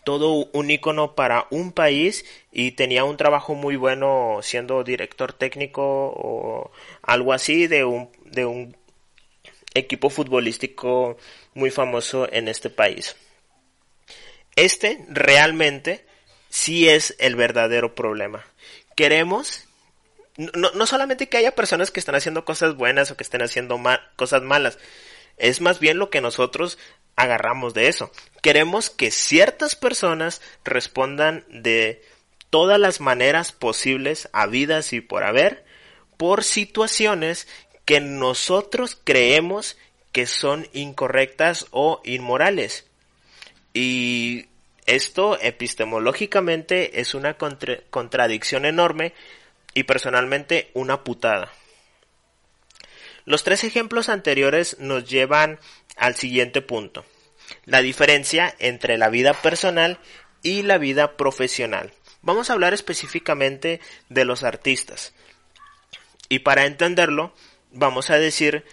todo 0.03 0.47
un 0.51 0.69
ícono 0.69 1.15
para 1.15 1.47
un 1.49 1.71
país 1.71 2.25
y 2.51 2.71
tenía 2.71 3.05
un 3.05 3.17
trabajo 3.17 3.55
muy 3.55 3.75
bueno 3.75 4.39
siendo 4.41 4.83
director 4.83 5.33
técnico 5.33 5.81
o 5.83 6.71
algo 7.01 7.33
así 7.33 7.67
de 7.67 7.85
un, 7.85 8.09
de 8.33 8.45
un 8.45 8.77
equipo 9.73 10.09
futbolístico 10.09 11.17
muy 11.53 11.71
famoso 11.71 12.31
en 12.31 12.47
este 12.47 12.69
país. 12.69 13.15
Este 14.55 15.05
realmente 15.09 16.05
sí 16.49 16.87
es 16.89 17.15
el 17.19 17.35
verdadero 17.35 17.95
problema. 17.95 18.45
Queremos 18.95 19.67
no, 20.37 20.71
no 20.71 20.85
solamente 20.87 21.29
que 21.29 21.37
haya 21.37 21.55
personas 21.55 21.91
que 21.91 21.99
están 21.99 22.15
haciendo 22.15 22.45
cosas 22.45 22.75
buenas 22.75 23.11
o 23.11 23.17
que 23.17 23.23
estén 23.23 23.41
haciendo 23.41 23.79
cosas 24.15 24.41
malas, 24.41 24.79
es 25.37 25.61
más 25.61 25.79
bien 25.79 25.97
lo 25.97 26.09
que 26.09 26.21
nosotros 26.21 26.77
agarramos 27.15 27.73
de 27.73 27.87
eso. 27.87 28.11
queremos 28.41 28.89
que 28.89 29.11
ciertas 29.11 29.75
personas 29.75 30.41
respondan 30.63 31.45
de 31.49 32.03
todas 32.49 32.79
las 32.79 33.01
maneras 33.01 33.51
posibles, 33.51 34.29
habidas 34.33 34.93
y 34.93 35.01
por 35.01 35.23
haber, 35.23 35.65
por 36.17 36.43
situaciones 36.43 37.47
que 37.85 37.99
nosotros 37.99 38.99
creemos 39.03 39.77
que 40.11 40.25
son 40.25 40.67
incorrectas 40.73 41.67
o 41.71 42.01
inmorales. 42.03 42.85
Y 43.73 44.47
esto 44.85 45.37
epistemológicamente 45.41 47.01
es 47.01 47.13
una 47.13 47.37
contradicción 47.37 48.65
enorme 48.65 49.13
y 49.73 49.83
personalmente 49.83 50.69
una 50.73 51.03
putada. 51.03 51.51
Los 53.25 53.43
tres 53.43 53.63
ejemplos 53.63 54.09
anteriores 54.09 54.77
nos 54.79 55.09
llevan 55.09 55.59
al 55.95 56.15
siguiente 56.15 56.61
punto. 56.61 57.05
La 57.65 57.81
diferencia 57.81 58.53
entre 58.59 58.97
la 58.97 59.09
vida 59.09 59.33
personal 59.33 59.99
y 60.41 60.63
la 60.63 60.77
vida 60.77 61.15
profesional. 61.15 61.93
Vamos 62.21 62.49
a 62.49 62.53
hablar 62.53 62.73
específicamente 62.73 63.79
de 64.09 64.25
los 64.25 64.43
artistas. 64.43 65.13
Y 66.29 66.39
para 66.39 66.65
entenderlo, 66.65 67.33
vamos 67.73 68.09
a 68.09 68.17
decir 68.17 68.63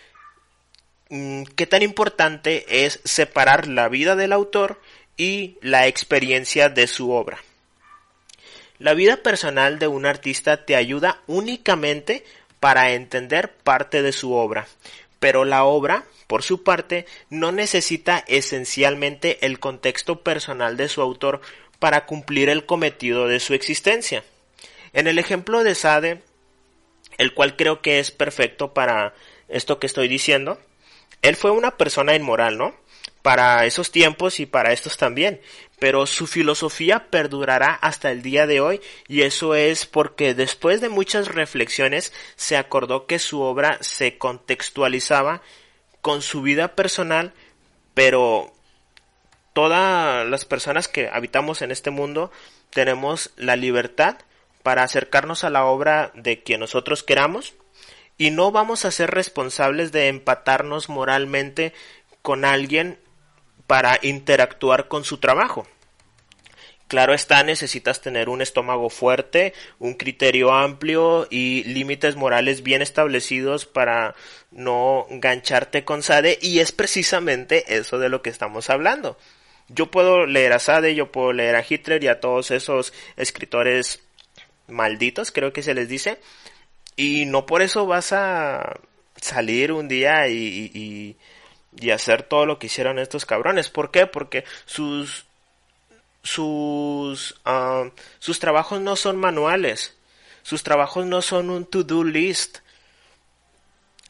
mm, 1.09 1.45
qué 1.57 1.67
tan 1.67 1.83
importante 1.83 2.87
es 2.87 3.01
separar 3.05 3.67
la 3.67 3.89
vida 3.89 4.15
del 4.17 4.33
autor 4.33 4.81
y 5.17 5.59
la 5.61 5.87
experiencia 5.87 6.69
de 6.69 6.87
su 6.87 7.11
obra. 7.11 7.39
La 8.79 8.95
vida 8.95 9.17
personal 9.19 9.79
de 9.79 9.89
un 9.89 10.07
artista 10.07 10.65
te 10.65 10.77
ayuda 10.77 11.21
únicamente 11.27 12.25
para 12.61 12.93
entender 12.93 13.53
parte 13.53 14.03
de 14.03 14.13
su 14.13 14.33
obra, 14.33 14.67
pero 15.19 15.45
la 15.45 15.65
obra, 15.65 16.05
por 16.27 16.43
su 16.43 16.63
parte, 16.63 17.05
no 17.29 17.53
necesita 17.53 18.25
esencialmente 18.27 19.45
el 19.45 19.59
contexto 19.59 20.21
personal 20.23 20.79
de 20.79 20.89
su 20.89 21.03
autor 21.03 21.43
para 21.79 22.07
cumplir 22.07 22.49
el 22.49 22.65
cometido 22.65 23.29
de 23.29 23.41
su 23.41 23.53
existencia. 23.53 24.25
En 24.93 25.07
el 25.07 25.19
ejemplo 25.19 25.63
de 25.63 25.75
Sade, 25.75 26.23
el 27.21 27.35
cual 27.35 27.55
creo 27.55 27.83
que 27.83 27.99
es 27.99 28.11
perfecto 28.11 28.73
para 28.73 29.13
esto 29.49 29.79
que 29.79 29.87
estoy 29.87 30.09
diciendo, 30.09 30.59
él 31.21 31.37
fue 31.37 31.51
una 31.51 31.77
persona 31.77 32.15
inmoral, 32.15 32.57
¿no? 32.57 32.75
Para 33.21 33.67
esos 33.67 33.93
tiempos 33.93 34.41
y 34.41 34.47
para 34.47 34.73
estos 34.73 34.97
también, 34.97 35.43
pero 35.79 36.07
su 36.07 36.27
filosofía 36.27 37.11
perdurará 37.11 37.75
hasta 37.75 38.11
el 38.11 38.23
día 38.23 38.47
de 38.47 38.63
hoy 38.63 38.81
y 39.07 39.21
eso 39.21 39.55
es 39.55 39.85
porque 39.85 40.33
después 40.33 40.81
de 40.81 40.89
muchas 40.89 41.29
reflexiones 41.29 42.15
se 42.37 42.57
acordó 42.57 43.05
que 43.05 43.19
su 43.19 43.43
obra 43.43 43.77
se 43.83 44.17
contextualizaba 44.17 45.43
con 46.01 46.23
su 46.23 46.41
vida 46.41 46.75
personal, 46.75 47.35
pero 47.93 48.51
todas 49.53 50.27
las 50.27 50.47
personas 50.47 50.89
que 50.89 51.11
habitamos 51.13 51.61
en 51.61 51.71
este 51.71 51.91
mundo 51.91 52.33
tenemos 52.71 53.31
la 53.37 53.57
libertad 53.57 54.17
para 54.63 54.83
acercarnos 54.83 55.45
a 55.45 55.51
la 55.51 55.65
obra 55.65 56.13
de 56.15 56.43
quien 56.43 56.61
nosotros 56.61 57.03
queramos 57.03 57.55
y 58.19 58.31
no 58.31 58.53
vamos 58.53 58.85
a 58.85 58.91
ser 58.91 59.11
responsables 59.11 59.93
de 59.93 60.09
empatarnos 60.09 60.89
moralmente 60.89 61.73
con 62.23 62.45
alguien 62.45 62.99
para 63.67 63.99
interactuar 64.03 64.89
con 64.89 65.05
su 65.05 65.19
trabajo. 65.19 65.67
Claro 66.91 67.15
está, 67.15 67.45
necesitas 67.45 68.01
tener 68.01 68.29
un 68.29 68.43
estómago 68.43 68.91
fuerte, 68.91 69.55
un 69.79 69.95
criterio 69.95 70.53
amplio 70.53 71.29
y 71.31 71.63
límites 71.63 72.17
morales 72.17 72.65
bien 72.65 72.83
establecidos 72.83 73.65
para 73.65 74.17
no 74.51 75.07
gancharte 75.09 75.85
con 75.85 76.03
Sade 76.03 76.37
y 76.43 76.59
es 76.59 76.73
precisamente 76.73 77.77
eso 77.77 78.01
de 78.01 78.09
lo 78.09 78.23
que 78.23 78.31
estamos 78.31 78.71
hablando. 78.71 79.17
Yo 79.69 79.89
puedo 79.93 80.27
leer 80.27 80.53
a 80.53 80.59
Sade, 80.59 80.97
yo 80.97 81.13
puedo 81.13 81.33
leer 81.33 81.55
a 81.55 81.65
Hitler 81.67 82.03
y 82.03 82.09
a 82.09 82.19
todos 82.19 82.51
esos 82.51 82.93
escritores 83.17 84.03
malditos, 84.71 85.33
creo 85.33 85.53
que 85.53 85.63
se 85.63 85.75
les 85.75 85.89
dice, 85.89 86.21
y 86.97 87.27
no 87.27 87.47
por 87.47 87.63
eso 87.63 87.87
vas 87.87 88.13
a 88.13 88.81
salir 89.17 89.73
un 89.73 89.89
día 89.89 90.29
y, 90.29 91.17
y, 91.81 91.91
hacer 91.91 92.23
todo 92.23 92.47
lo 92.47 92.59
que 92.59 92.67
hicieron 92.67 92.99
estos 92.99 93.25
cabrones. 93.27 93.69
¿Por 93.69 93.91
qué? 93.91 94.07
Porque 94.07 94.45
sus 94.67 95.27
sus 96.23 97.41
ah, 97.45 97.91
sus 98.19 98.39
trabajos 98.39 98.81
no 98.81 98.97
son 98.97 99.17
manuales, 99.17 99.97
sus 100.43 100.63
trabajos 100.63 101.07
no 101.07 101.23
son 101.23 101.51
un 101.51 101.65
to-do 101.65 102.05
list. 102.05 102.59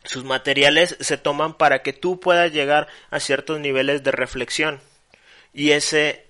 Sus 0.02 0.24
materiales 0.24 0.96
se 1.00 1.18
toman 1.18 1.54
para 1.54 1.82
que 1.82 1.92
tú 1.92 2.20
puedas 2.20 2.52
llegar 2.52 2.88
a 3.10 3.20
ciertos 3.20 3.60
niveles 3.60 4.02
de 4.02 4.12
reflexión. 4.12 4.80
Y 5.52 5.72
ese 5.72 6.24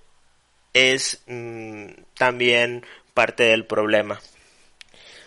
es 0.73 1.23
mm, 1.27 1.87
también 2.15 2.85
parte 3.21 3.43
del 3.43 3.67
problema. 3.67 4.19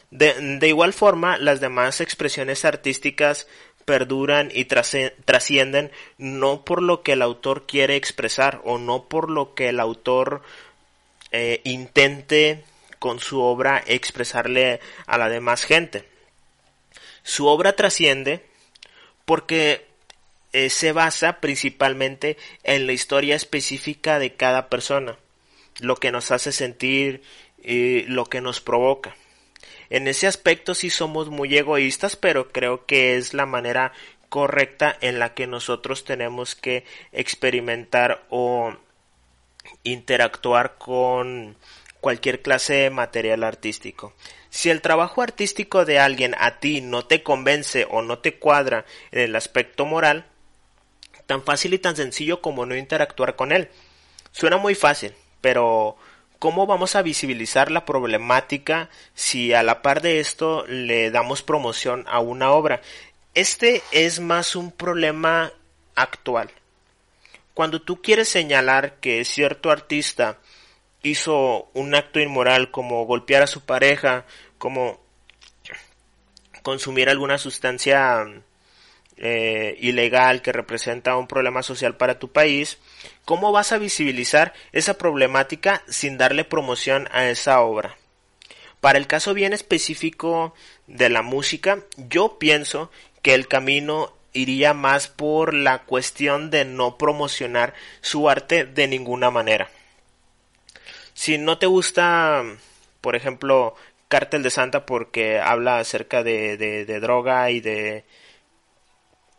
De, 0.09 0.67
igual 0.67 0.93
forma, 0.93 1.37
las 1.37 1.61
demás 1.61 2.01
expresiones 2.01 2.65
artísticas 2.65 3.47
perduran 3.85 4.49
y 4.51 4.65
trascienden 4.65 5.91
no 6.17 6.65
por 6.65 6.81
lo 6.81 7.03
que 7.03 7.11
el 7.11 7.21
autor 7.21 7.67
quiere 7.67 7.95
expresar 7.95 8.61
o 8.63 8.79
no 8.79 9.07
por 9.07 9.29
lo 9.29 9.53
que 9.53 9.69
el 9.69 9.79
autor 9.79 10.41
eh, 11.31 11.61
intente 11.65 12.63
con 12.97 13.19
su 13.19 13.41
obra 13.41 13.83
expresarle 13.85 14.79
a 15.05 15.19
la 15.19 15.29
demás 15.29 15.63
gente. 15.63 16.03
Su 17.21 17.45
obra 17.45 17.75
trasciende 17.75 18.43
porque 19.23 19.85
eh, 20.51 20.71
se 20.71 20.93
basa 20.93 21.41
principalmente 21.41 22.37
en 22.63 22.87
la 22.87 22.93
historia 22.93 23.35
específica 23.35 24.17
de 24.17 24.33
cada 24.33 24.67
persona, 24.67 25.19
lo 25.79 25.97
que 25.97 26.11
nos 26.11 26.31
hace 26.31 26.51
sentir 26.51 27.21
y 27.63 28.03
lo 28.03 28.25
que 28.25 28.41
nos 28.41 28.61
provoca. 28.61 29.15
En 29.89 30.07
ese 30.07 30.27
aspecto 30.27 30.75
sí 30.75 30.89
somos 30.89 31.29
muy 31.29 31.55
egoístas, 31.55 32.15
pero 32.15 32.51
creo 32.51 32.85
que 32.85 33.15
es 33.15 33.33
la 33.33 33.45
manera 33.45 33.93
correcta 34.29 34.97
en 35.01 35.19
la 35.19 35.33
que 35.35 35.45
nosotros 35.45 36.03
tenemos 36.05 36.55
que 36.55 36.85
experimentar 37.11 38.25
o 38.29 38.75
interactuar 39.83 40.77
con 40.77 41.55
cualquier 42.01 42.41
clase 42.41 42.73
de 42.73 42.89
material 42.89 43.43
artístico. 43.43 44.13
Si 44.49 44.69
el 44.69 44.81
trabajo 44.81 45.21
artístico 45.21 45.85
de 45.85 45.99
alguien 45.99 46.35
a 46.37 46.59
ti 46.59 46.81
no 46.81 47.05
te 47.05 47.23
convence 47.23 47.87
o 47.89 48.01
no 48.01 48.19
te 48.19 48.39
cuadra 48.39 48.85
en 49.11 49.21
el 49.21 49.35
aspecto 49.35 49.85
moral, 49.85 50.25
tan 51.25 51.43
fácil 51.43 51.73
y 51.73 51.79
tan 51.79 51.95
sencillo 51.95 52.41
como 52.41 52.65
no 52.65 52.75
interactuar 52.75 53.35
con 53.35 53.51
él. 53.51 53.69
Suena 54.31 54.57
muy 54.57 54.75
fácil, 54.75 55.13
pero 55.41 55.95
¿cómo 56.43 56.67
vamos 56.67 56.97
a 56.97 57.01
visibilizar 57.01 57.71
la 57.71 57.85
problemática 57.85 58.89
si 59.13 59.53
a 59.53 59.63
la 59.63 59.81
par 59.81 60.01
de 60.01 60.19
esto 60.19 60.65
le 60.67 61.09
damos 61.09 61.41
promoción 61.41 62.03
a 62.05 62.19
una 62.19 62.51
obra? 62.51 62.81
Este 63.33 63.81
es 63.91 64.19
más 64.19 64.57
un 64.57 64.73
problema 64.73 65.53
actual. 65.95 66.51
Cuando 67.53 67.81
tú 67.81 68.01
quieres 68.01 68.27
señalar 68.27 68.95
que 68.95 69.23
cierto 69.23 69.71
artista 69.71 70.37
hizo 71.01 71.69
un 71.73 71.95
acto 71.95 72.19
inmoral 72.19 72.71
como 72.71 73.05
golpear 73.05 73.43
a 73.43 73.47
su 73.47 73.61
pareja, 73.61 74.25
como 74.57 74.99
consumir 76.61 77.09
alguna 77.09 77.37
sustancia 77.37 78.25
eh, 79.17 79.77
ilegal 79.79 80.41
que 80.41 80.51
representa 80.51 81.17
un 81.17 81.27
problema 81.27 81.61
social 81.61 81.95
para 81.97 82.19
tu 82.19 82.31
país, 82.31 82.79
¿cómo 83.25 83.51
vas 83.51 83.71
a 83.71 83.77
visibilizar 83.77 84.53
esa 84.71 84.97
problemática 84.97 85.83
sin 85.87 86.17
darle 86.17 86.43
promoción 86.43 87.07
a 87.11 87.29
esa 87.29 87.61
obra? 87.61 87.97
Para 88.81 88.97
el 88.97 89.07
caso 89.07 89.33
bien 89.33 89.53
específico 89.53 90.53
de 90.87 91.09
la 91.09 91.21
música, 91.21 91.79
yo 91.95 92.37
pienso 92.39 92.91
que 93.21 93.33
el 93.33 93.47
camino 93.47 94.13
iría 94.33 94.73
más 94.73 95.07
por 95.07 95.53
la 95.53 95.83
cuestión 95.83 96.49
de 96.49 96.65
no 96.65 96.97
promocionar 96.97 97.73
su 98.01 98.29
arte 98.29 98.65
de 98.65 98.87
ninguna 98.87 99.31
manera. 99.31 99.69
Si 101.13 101.37
no 101.37 101.59
te 101.59 101.67
gusta, 101.67 102.43
por 102.99 103.15
ejemplo, 103.15 103.75
Cártel 104.07 104.43
de 104.43 104.49
Santa 104.49 104.85
porque 104.85 105.39
habla 105.39 105.77
acerca 105.77 106.23
de, 106.23 106.57
de 106.57 106.99
droga 106.99 107.51
y 107.51 107.61
de 107.61 108.03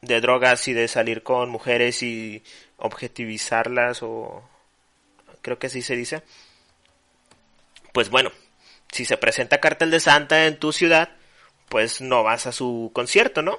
de 0.04 0.20
drogas 0.20 0.68
y 0.68 0.72
de 0.72 0.88
salir 0.88 1.22
con 1.22 1.50
mujeres 1.50 2.02
y 2.02 2.42
objetivizarlas 2.76 4.02
o 4.02 4.42
creo 5.42 5.58
que 5.58 5.68
así 5.68 5.82
se 5.82 5.96
dice. 5.96 6.22
Pues 7.92 8.10
bueno, 8.10 8.32
si 8.90 9.04
se 9.04 9.16
presenta 9.16 9.60
Cartel 9.60 9.90
de 9.90 10.00
Santa 10.00 10.46
en 10.46 10.58
tu 10.58 10.72
ciudad, 10.72 11.10
pues 11.68 12.00
no 12.00 12.22
vas 12.22 12.46
a 12.46 12.52
su 12.52 12.90
concierto, 12.94 13.42
¿no? 13.42 13.58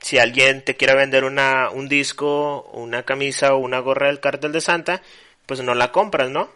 Si 0.00 0.18
alguien 0.18 0.64
te 0.64 0.76
quiere 0.76 0.94
vender 0.94 1.24
una, 1.24 1.70
un 1.70 1.88
disco, 1.88 2.62
una 2.72 3.04
camisa 3.04 3.54
o 3.54 3.58
una 3.58 3.78
gorra 3.78 4.08
del 4.08 4.20
Cartel 4.20 4.52
de 4.52 4.60
Santa, 4.60 5.02
pues 5.46 5.60
no 5.62 5.74
la 5.74 5.92
compras, 5.92 6.30
¿no? 6.30 6.50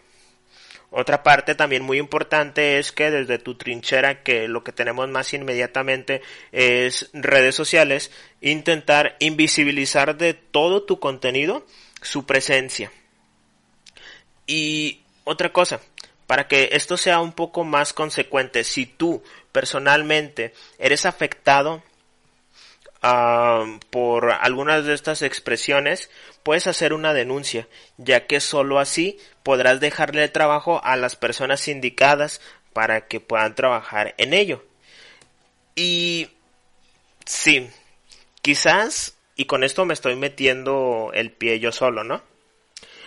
Otra 0.91 1.23
parte 1.23 1.55
también 1.55 1.83
muy 1.83 1.99
importante 1.99 2.79
es 2.79 2.93
que 2.93 3.11
desde 3.11 3.39
tu 3.39 3.57
trinchera, 3.57 4.23
que 4.23 4.49
lo 4.49 4.65
que 4.65 4.73
tenemos 4.73 5.09
más 5.09 5.35
inmediatamente 5.35 6.23
es 6.51 7.11
redes 7.13 7.55
sociales, 7.55 8.11
intentar 8.41 9.17
invisibilizar 9.19 10.17
de 10.17 10.33
todo 10.33 10.85
tu 10.85 10.99
contenido 10.99 11.67
su 12.01 12.25
presencia. 12.25 12.91
Y 14.47 15.03
otra 15.25 15.53
cosa, 15.53 15.81
para 16.27 16.49
que 16.49 16.71
esto 16.73 16.97
sea 16.97 17.21
un 17.21 17.33
poco 17.33 17.65
más 17.65 17.93
consecuente, 17.93 18.65
si 18.65 18.87
tú 18.87 19.23
personalmente 19.53 20.55
eres 20.79 21.05
afectado 21.05 21.83
uh, 23.03 23.79
por 23.91 24.33
algunas 24.33 24.85
de 24.85 24.95
estas 24.95 25.23
expresiones, 25.23 26.11
puedes 26.43 26.67
hacer 26.67 26.93
una 26.93 27.15
denuncia, 27.15 27.69
ya 27.97 28.27
que 28.27 28.41
solo 28.41 28.79
así 28.79 29.19
podrás 29.43 29.81
dejarle 29.81 30.25
el 30.25 30.33
trabajo 30.33 30.81
a 30.85 30.97
las 30.97 31.17
personas 31.17 31.69
indicadas 31.69 32.41
para 32.73 33.07
que 33.07 33.21
puedan 33.21 33.55
trabajar 33.55 34.15
en 34.19 34.35
ello. 34.35 34.65
Y 35.75 36.29
sí, 37.25 37.71
quizás, 38.43 39.17
y 39.37 39.45
con 39.47 39.65
esto 39.65 39.85
me 39.85 39.95
estoy 39.95 40.17
metiendo 40.17 41.11
el 41.15 41.31
pie 41.31 41.61
yo 41.61 41.73
solo, 41.73 42.05
¿no? 42.05 42.23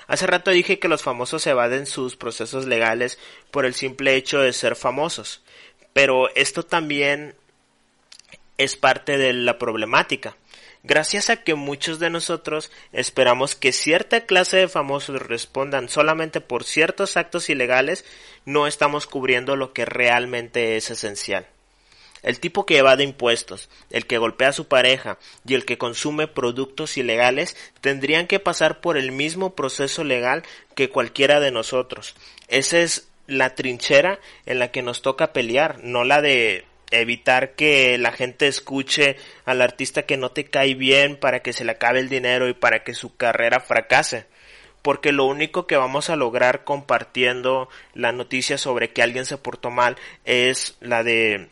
Hace 0.08 0.28
rato 0.28 0.52
dije 0.52 0.78
que 0.78 0.90
los 0.90 1.04
famosos 1.04 1.48
evaden 1.48 1.86
sus 1.86 2.18
procesos 2.18 2.66
legales 2.66 3.18
por 3.50 3.66
el 3.66 3.74
simple 3.74 4.16
hecho 4.16 4.40
de 4.40 4.52
ser 4.52 4.76
famosos, 4.76 5.42
pero 5.94 6.34
esto 6.36 6.64
también 6.64 7.36
es 8.64 8.76
parte 8.76 9.18
de 9.18 9.34
la 9.34 9.58
problemática. 9.58 10.36
Gracias 10.84 11.30
a 11.30 11.44
que 11.44 11.54
muchos 11.54 12.00
de 12.00 12.10
nosotros 12.10 12.72
esperamos 12.92 13.56
que 13.56 13.72
cierta 13.72 14.26
clase 14.26 14.58
de 14.58 14.68
famosos 14.68 15.22
respondan 15.22 15.90
solamente 15.90 16.42
por 16.42 16.64
ciertos 16.64 17.18
actos 17.18 17.50
ilegales, 17.52 18.04
no 18.46 18.66
estamos 18.66 19.06
cubriendo 19.06 19.56
lo 19.56 19.74
que 19.74 19.86
realmente 19.86 20.78
es 20.78 20.90
esencial. 20.90 21.46
El 22.24 22.40
tipo 22.40 22.66
que 22.66 22.78
evade 22.78 23.04
impuestos, 23.04 23.70
el 23.90 24.06
que 24.06 24.18
golpea 24.18 24.50
a 24.50 24.54
su 24.54 24.68
pareja 24.68 25.18
y 25.46 25.56
el 25.56 25.66
que 25.66 25.78
consume 25.78 26.28
productos 26.28 26.98
ilegales 26.98 27.56
tendrían 27.82 28.28
que 28.28 28.40
pasar 28.40 28.80
por 28.80 28.98
el 28.98 29.12
mismo 29.12 29.56
proceso 29.56 30.04
legal 30.04 30.44
que 30.76 30.90
cualquiera 30.90 31.40
de 31.40 31.52
nosotros. 31.52 32.16
Esa 32.48 32.80
es 32.80 33.08
la 33.28 33.56
trinchera 33.56 34.20
en 34.46 34.60
la 34.60 34.72
que 34.72 34.82
nos 34.82 35.02
toca 35.02 35.34
pelear, 35.34 35.80
no 35.84 36.04
la 36.04 36.22
de 36.22 36.66
evitar 36.92 37.56
que 37.56 37.98
la 37.98 38.12
gente 38.12 38.48
escuche 38.48 39.16
al 39.46 39.62
artista 39.62 40.04
que 40.04 40.18
no 40.18 40.32
te 40.32 40.46
cae 40.46 40.76
bien 40.76 41.16
para 41.18 41.42
que 41.42 41.54
se 41.54 41.66
le 41.66 41.72
acabe 41.72 42.00
el 42.00 42.10
dinero 42.10 42.48
y 42.50 42.54
para 42.54 42.84
que 42.84 42.94
su 42.94 43.16
carrera 43.16 43.60
fracase. 43.60 44.26
Porque 44.82 45.12
lo 45.12 45.26
único 45.26 45.68
que 45.68 45.78
vamos 45.78 46.10
a 46.10 46.16
lograr 46.16 46.64
compartiendo 46.64 47.70
la 47.94 48.12
noticia 48.12 48.58
sobre 48.58 48.92
que 48.92 49.02
alguien 49.02 49.26
se 49.26 49.38
portó 49.38 49.70
mal 49.70 49.96
es 50.26 50.76
la 50.82 51.04
de 51.04 51.50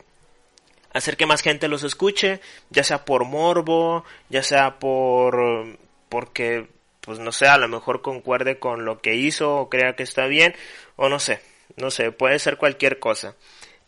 hacer 0.94 1.16
que 1.16 1.28
más 1.28 1.42
gente 1.42 1.68
los 1.68 1.84
escuche, 1.84 2.42
ya 2.70 2.84
sea 2.84 3.06
por 3.06 3.26
morbo, 3.26 4.04
ya 4.30 4.44
sea 4.44 4.80
por 4.80 5.78
porque 6.10 6.68
pues 7.02 7.20
no 7.20 7.32
sé, 7.32 7.48
a 7.48 7.58
lo 7.58 7.68
mejor 7.68 8.02
concuerde 8.02 8.60
con 8.60 8.84
lo 8.84 9.00
que 9.00 9.16
hizo 9.16 9.56
o 9.58 9.70
crea 9.70 9.96
que 9.96 10.04
está 10.04 10.26
bien 10.26 10.56
o 10.96 11.08
no 11.08 11.20
sé, 11.20 11.40
no 11.78 11.92
sé, 11.92 12.12
puede 12.12 12.40
ser 12.40 12.58
cualquier 12.58 13.00
cosa 13.00 13.36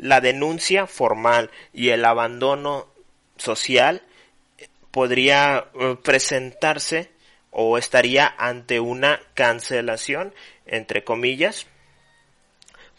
la 0.01 0.19
denuncia 0.19 0.87
formal 0.87 1.51
y 1.73 1.89
el 1.89 2.03
abandono 2.05 2.87
social 3.37 4.01
podría 4.89 5.67
eh, 5.79 5.95
presentarse 6.03 7.11
o 7.51 7.77
estaría 7.77 8.33
ante 8.37 8.79
una 8.79 9.21
cancelación, 9.35 10.33
entre 10.65 11.03
comillas. 11.03 11.67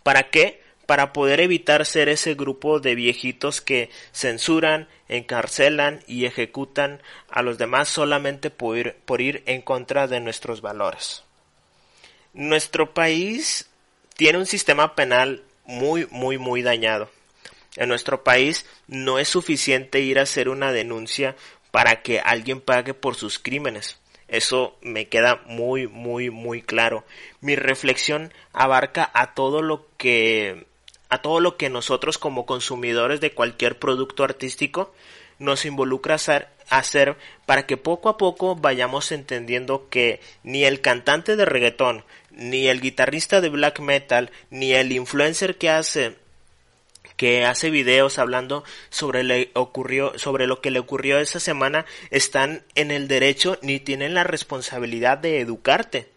¿Para 0.04 0.30
qué? 0.30 0.62
Para 0.86 1.12
poder 1.12 1.40
evitar 1.40 1.86
ser 1.86 2.08
ese 2.08 2.34
grupo 2.34 2.78
de 2.78 2.94
viejitos 2.94 3.60
que 3.60 3.90
censuran, 4.12 4.88
encarcelan 5.08 6.04
y 6.06 6.26
ejecutan 6.26 7.02
a 7.28 7.42
los 7.42 7.58
demás 7.58 7.88
solamente 7.88 8.50
por 8.50 8.78
ir, 8.78 8.96
por 9.04 9.20
ir 9.20 9.42
en 9.46 9.60
contra 9.60 10.06
de 10.06 10.20
nuestros 10.20 10.60
valores. 10.60 11.24
Nuestro 12.32 12.94
país 12.94 13.68
tiene 14.16 14.38
un 14.38 14.46
sistema 14.46 14.94
penal 14.94 15.42
muy, 15.64 16.06
muy, 16.10 16.38
muy 16.38 16.62
dañado. 16.62 17.10
En 17.76 17.88
nuestro 17.88 18.22
país 18.22 18.66
no 18.86 19.18
es 19.18 19.28
suficiente 19.28 20.00
ir 20.00 20.18
a 20.18 20.22
hacer 20.22 20.48
una 20.48 20.72
denuncia 20.72 21.36
para 21.70 22.02
que 22.02 22.20
alguien 22.20 22.60
pague 22.60 22.94
por 22.94 23.14
sus 23.14 23.38
crímenes. 23.38 23.98
Eso 24.28 24.76
me 24.82 25.08
queda 25.08 25.42
muy, 25.46 25.88
muy, 25.88 26.30
muy 26.30 26.62
claro. 26.62 27.04
Mi 27.40 27.56
reflexión 27.56 28.32
abarca 28.52 29.10
a 29.14 29.34
todo 29.34 29.62
lo 29.62 29.86
que 29.96 30.66
a 31.10 31.20
todo 31.20 31.40
lo 31.40 31.58
que 31.58 31.68
nosotros 31.68 32.16
como 32.16 32.46
consumidores 32.46 33.20
de 33.20 33.32
cualquier 33.32 33.78
producto 33.78 34.24
artístico 34.24 34.94
nos 35.38 35.66
involucra 35.66 36.14
hacer, 36.14 36.48
hacer 36.70 37.18
para 37.44 37.66
que 37.66 37.76
poco 37.76 38.08
a 38.08 38.16
poco 38.16 38.56
vayamos 38.56 39.12
entendiendo 39.12 39.90
que 39.90 40.20
ni 40.42 40.64
el 40.64 40.80
cantante 40.80 41.36
de 41.36 41.44
reggaetón, 41.44 42.02
ni 42.32 42.68
el 42.68 42.80
guitarrista 42.80 43.40
de 43.40 43.48
black 43.48 43.80
metal, 43.80 44.30
ni 44.50 44.72
el 44.72 44.92
influencer 44.92 45.58
que 45.58 45.70
hace 45.70 46.16
que 47.16 47.44
hace 47.44 47.70
videos 47.70 48.18
hablando 48.18 48.64
sobre, 48.90 49.22
le 49.22 49.50
ocurrió, 49.54 50.18
sobre 50.18 50.46
lo 50.46 50.60
que 50.60 50.70
le 50.70 50.80
ocurrió 50.80 51.18
esa 51.18 51.38
semana 51.38 51.84
están 52.10 52.64
en 52.74 52.90
el 52.90 53.06
derecho 53.06 53.58
ni 53.62 53.78
tienen 53.78 54.14
la 54.14 54.24
responsabilidad 54.24 55.18
de 55.18 55.38
educarte. 55.38 56.08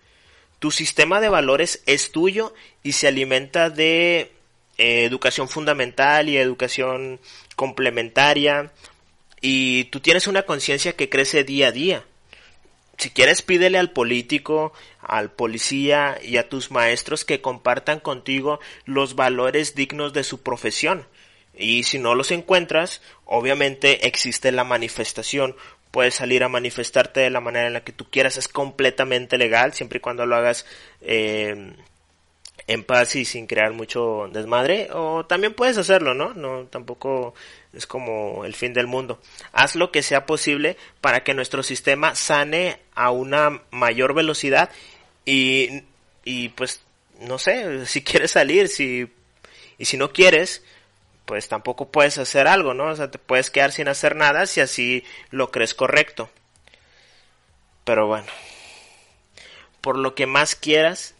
Tu 0.57 0.71
sistema 0.71 1.19
de 1.19 1.29
valores 1.29 1.83
es 1.85 2.11
tuyo 2.11 2.55
y 2.81 2.93
se 2.93 3.07
alimenta 3.07 3.69
de 3.69 4.31
eh, 4.77 5.03
educación 5.05 5.47
fundamental 5.47 6.27
y 6.27 6.37
educación 6.37 7.19
complementaria 7.55 8.71
y 9.41 9.83
tú 9.85 9.99
tienes 9.99 10.25
una 10.27 10.43
conciencia 10.43 10.93
que 10.93 11.09
crece 11.09 11.43
día 11.43 11.67
a 11.67 11.71
día 11.71 12.03
si 12.97 13.09
quieres 13.09 13.41
pídele 13.41 13.77
al 13.77 13.91
político, 13.91 14.73
al 15.07 15.31
policía 15.31 16.17
y 16.21 16.37
a 16.37 16.49
tus 16.49 16.71
maestros 16.71 17.25
que 17.25 17.41
compartan 17.41 17.99
contigo 17.99 18.59
los 18.85 19.15
valores 19.15 19.75
dignos 19.75 20.13
de 20.13 20.23
su 20.23 20.41
profesión. 20.41 21.07
Y 21.57 21.83
si 21.83 21.99
no 21.99 22.15
los 22.15 22.31
encuentras, 22.31 23.01
obviamente 23.25 24.07
existe 24.07 24.51
la 24.51 24.63
manifestación. 24.63 25.55
Puedes 25.91 26.15
salir 26.15 26.43
a 26.43 26.49
manifestarte 26.49 27.21
de 27.21 27.29
la 27.29 27.39
manera 27.39 27.67
en 27.67 27.73
la 27.73 27.83
que 27.83 27.93
tú 27.93 28.05
quieras. 28.09 28.37
Es 28.37 28.47
completamente 28.47 29.37
legal, 29.37 29.73
siempre 29.73 29.97
y 29.97 30.01
cuando 30.01 30.25
lo 30.25 30.35
hagas 30.35 30.65
eh, 31.01 31.73
en 32.67 32.83
paz 32.83 33.15
y 33.15 33.25
sin 33.25 33.47
crear 33.47 33.71
mucho 33.73 34.29
desmadre. 34.31 34.89
O 34.91 35.25
también 35.25 35.53
puedes 35.53 35.77
hacerlo, 35.77 36.13
¿no? 36.13 36.33
No, 36.33 36.65
tampoco 36.65 37.33
es 37.73 37.87
como 37.87 38.45
el 38.45 38.55
fin 38.55 38.73
del 38.73 38.87
mundo. 38.87 39.19
Haz 39.53 39.75
lo 39.75 39.91
que 39.91 40.01
sea 40.01 40.25
posible 40.25 40.77
para 41.01 41.23
que 41.23 41.33
nuestro 41.33 41.63
sistema 41.63 42.15
sane 42.15 42.79
a 42.93 43.11
una 43.11 43.61
mayor 43.71 44.13
velocidad 44.13 44.69
y, 45.25 45.83
y 46.23 46.49
pues 46.49 46.81
no 47.19 47.37
sé, 47.37 47.85
si 47.85 48.03
quieres 48.03 48.31
salir, 48.31 48.67
si 48.67 49.09
y 49.77 49.85
si 49.85 49.97
no 49.97 50.13
quieres, 50.13 50.63
pues 51.25 51.47
tampoco 51.47 51.91
puedes 51.91 52.17
hacer 52.17 52.47
algo, 52.47 52.73
¿no? 52.73 52.85
O 52.85 52.95
sea, 52.95 53.11
te 53.11 53.17
puedes 53.17 53.49
quedar 53.49 53.71
sin 53.71 53.87
hacer 53.87 54.15
nada 54.15 54.45
si 54.45 54.61
así 54.61 55.03
lo 55.31 55.51
crees 55.51 55.73
correcto. 55.73 56.29
Pero 57.83 58.07
bueno, 58.07 58.27
por 59.81 59.97
lo 59.97 60.15
que 60.15 60.25
más 60.25 60.55
quieras, 60.55 61.15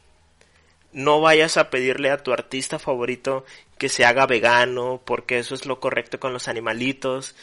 no 0.93 1.21
vayas 1.21 1.57
a 1.57 1.69
pedirle 1.69 2.09
a 2.09 2.23
tu 2.23 2.31
artista 2.31 2.79
favorito 2.79 3.45
que 3.77 3.89
se 3.89 4.05
haga 4.05 4.25
vegano, 4.25 5.01
porque 5.05 5.39
eso 5.39 5.53
es 5.53 5.65
lo 5.65 5.79
correcto 5.79 6.19
con 6.19 6.33
los 6.33 6.47
animalitos, 6.47 7.35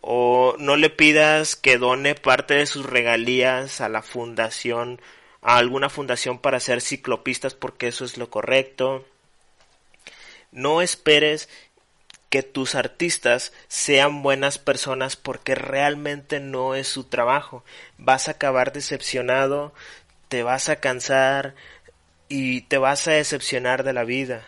o 0.00 0.56
no 0.58 0.76
le 0.76 0.90
pidas 0.90 1.56
que 1.56 1.78
done 1.78 2.14
parte 2.14 2.54
de 2.54 2.66
sus 2.66 2.84
regalías 2.84 3.80
a 3.80 3.88
la 3.88 4.02
fundación, 4.02 5.00
a 5.46 5.56
alguna 5.56 5.88
fundación 5.88 6.38
para 6.38 6.60
ser 6.60 6.82
ciclopistas, 6.82 7.54
porque 7.54 7.86
eso 7.86 8.04
es 8.04 8.18
lo 8.18 8.28
correcto. 8.28 9.06
No 10.50 10.82
esperes 10.82 11.48
que 12.28 12.42
tus 12.42 12.74
artistas 12.74 13.52
sean 13.68 14.22
buenas 14.22 14.58
personas 14.58 15.16
porque 15.16 15.54
realmente 15.54 16.40
no 16.40 16.74
es 16.74 16.88
su 16.88 17.04
trabajo. 17.04 17.64
Vas 17.96 18.26
a 18.26 18.32
acabar 18.32 18.72
decepcionado, 18.72 19.72
te 20.28 20.42
vas 20.42 20.68
a 20.68 20.80
cansar, 20.80 21.54
y 22.28 22.62
te 22.62 22.78
vas 22.78 23.06
a 23.06 23.12
decepcionar 23.12 23.84
de 23.84 23.92
la 23.92 24.04
vida. 24.04 24.46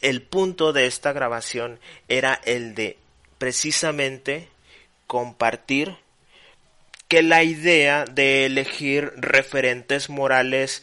El 0.00 0.22
punto 0.22 0.72
de 0.72 0.86
esta 0.86 1.12
grabación 1.12 1.80
era 2.08 2.40
el 2.44 2.74
de 2.74 2.98
precisamente 3.38 4.48
compartir 5.06 5.96
que 7.12 7.22
la 7.22 7.42
idea 7.42 8.06
de 8.06 8.46
elegir 8.46 9.12
referentes 9.18 10.08
morales 10.08 10.82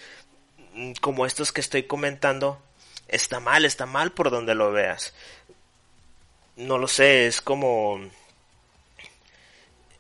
mm, 0.76 0.92
como 1.02 1.26
estos 1.26 1.52
que 1.52 1.60
estoy 1.60 1.88
comentando 1.88 2.62
está 3.08 3.40
mal, 3.40 3.66
está 3.66 3.88
mal 3.88 4.12
por 4.12 4.30
donde 4.30 4.54
lo 4.54 4.72
veas. 4.72 5.16
No 6.56 6.78
lo 6.78 6.88
sé, 6.88 7.26
es 7.26 7.42
como 7.42 8.00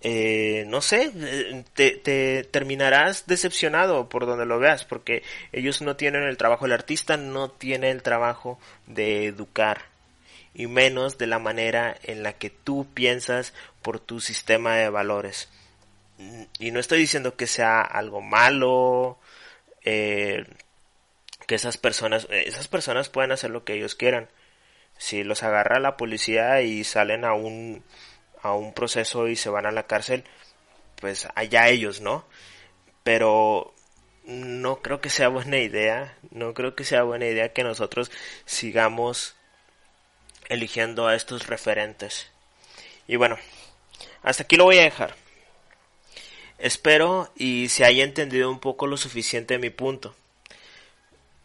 eh, 0.02 0.66
no 0.68 0.82
sé, 0.82 1.12
eh, 1.16 1.64
te, 1.74 2.44
terminarás 2.44 3.26
decepcionado 3.26 4.08
por 4.08 4.28
donde 4.28 4.46
lo 4.46 4.60
veas, 4.60 4.86
porque 4.86 5.24
ellos 5.52 5.82
no 5.82 5.96
tienen 5.96 6.22
el 6.22 6.38
trabajo, 6.38 6.68
el 6.68 6.74
artista 6.74 7.18
no 7.18 7.50
tiene 7.50 7.90
el 7.90 8.04
trabajo 8.04 8.60
de 8.86 9.26
educar, 9.26 9.86
y 10.54 10.68
menos 10.68 11.18
de 11.18 11.26
la 11.26 11.40
manera 11.40 11.98
en 12.04 12.22
la 12.22 12.34
que 12.34 12.52
tú 12.52 12.86
piensas 12.94 13.52
por 13.82 14.00
tu 14.00 14.20
sistema 14.20 14.76
de 14.76 14.90
valores. 14.90 15.50
Y 16.60 16.72
no 16.72 16.80
estoy 16.80 17.00
diciendo 17.00 17.36
que 17.36 17.48
sea 17.48 17.82
algo 17.82 18.22
malo, 18.22 19.18
eh, 19.84 20.46
que 21.48 21.56
esas 21.56 21.78
personas, 21.78 22.28
esas 22.30 22.68
personas 22.68 23.10
pueden 23.10 23.32
hacer 23.32 23.52
lo 23.52 23.64
que 23.64 23.74
ellos 23.74 23.96
quieran. 23.96 24.30
Si 24.98 25.24
los 25.24 25.44
agarra 25.44 25.80
la 25.80 25.98
policía 25.98 26.62
y 26.62 26.84
salen 26.84 27.24
a 27.24 27.34
un, 27.34 27.84
a 28.42 28.54
un 28.54 28.74
proceso 28.74 29.28
y 29.30 29.36
se 29.36 29.50
van 29.50 29.66
a 29.66 29.72
la 29.72 29.88
cárcel, 29.88 30.26
pues 30.98 31.28
allá 31.36 31.70
ellos, 31.70 32.02
¿no? 32.02 32.26
Pero 33.04 33.74
no 34.26 34.82
creo 34.82 35.02
que 35.02 35.10
sea 35.10 35.30
buena 35.30 35.58
idea, 35.58 36.18
no 36.32 36.54
creo 36.54 36.76
que 36.76 36.84
sea 36.84 37.04
buena 37.04 37.26
idea 37.28 37.54
que 37.54 37.64
nosotros 37.64 38.12
sigamos 38.46 39.36
eligiendo 40.50 41.08
a 41.08 41.16
estos 41.16 41.48
referentes. 41.48 42.30
Y 43.08 43.16
bueno, 43.16 43.38
hasta 44.22 44.44
aquí 44.44 44.58
lo 44.58 44.66
voy 44.66 44.80
a 44.80 44.84
dejar. 44.84 45.16
Espero 46.60 47.32
y 47.36 47.70
se 47.70 47.86
haya 47.86 48.04
entendido 48.04 48.52
un 48.52 48.60
poco 48.60 48.86
lo 48.86 48.98
suficiente 48.98 49.58
mi 49.58 49.70
punto. 49.70 50.14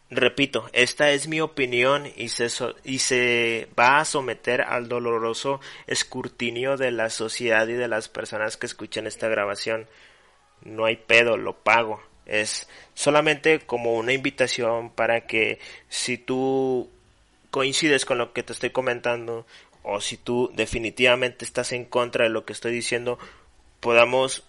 Repito, 0.09 0.69
esta 0.73 1.11
es 1.11 1.27
mi 1.27 1.41
opinión 1.41 2.05
y 2.15 2.29
se, 2.29 2.47
y 2.83 2.99
se 2.99 3.67
va 3.77 3.99
a 3.99 4.05
someter 4.05 4.61
al 4.61 4.87
doloroso 4.87 5.61
escrutinio 5.87 6.77
de 6.77 6.91
la 6.91 7.09
sociedad 7.09 7.67
y 7.67 7.73
de 7.73 7.87
las 7.87 8.07
personas 8.07 8.55
que 8.57 8.67
escuchan 8.67 9.07
esta 9.07 9.27
grabación. 9.27 9.87
No 10.61 10.85
hay 10.85 10.97
pedo, 10.97 11.37
lo 11.37 11.55
pago. 11.55 12.03
Es 12.25 12.67
solamente 12.93 13.59
como 13.59 13.95
una 13.95 14.13
invitación 14.13 14.89
para 14.89 15.27
que 15.27 15.59
si 15.89 16.17
tú 16.17 16.89
coincides 17.51 18.05
con 18.05 18.17
lo 18.17 18.33
que 18.33 18.43
te 18.43 18.53
estoy 18.53 18.71
comentando 18.71 19.45
o 19.81 20.01
si 20.01 20.17
tú 20.17 20.51
definitivamente 20.55 21.45
estás 21.45 21.71
en 21.71 21.85
contra 21.85 22.25
de 22.25 22.31
lo 22.31 22.45
que 22.45 22.53
estoy 22.53 22.73
diciendo, 22.73 23.17
podamos, 23.79 24.43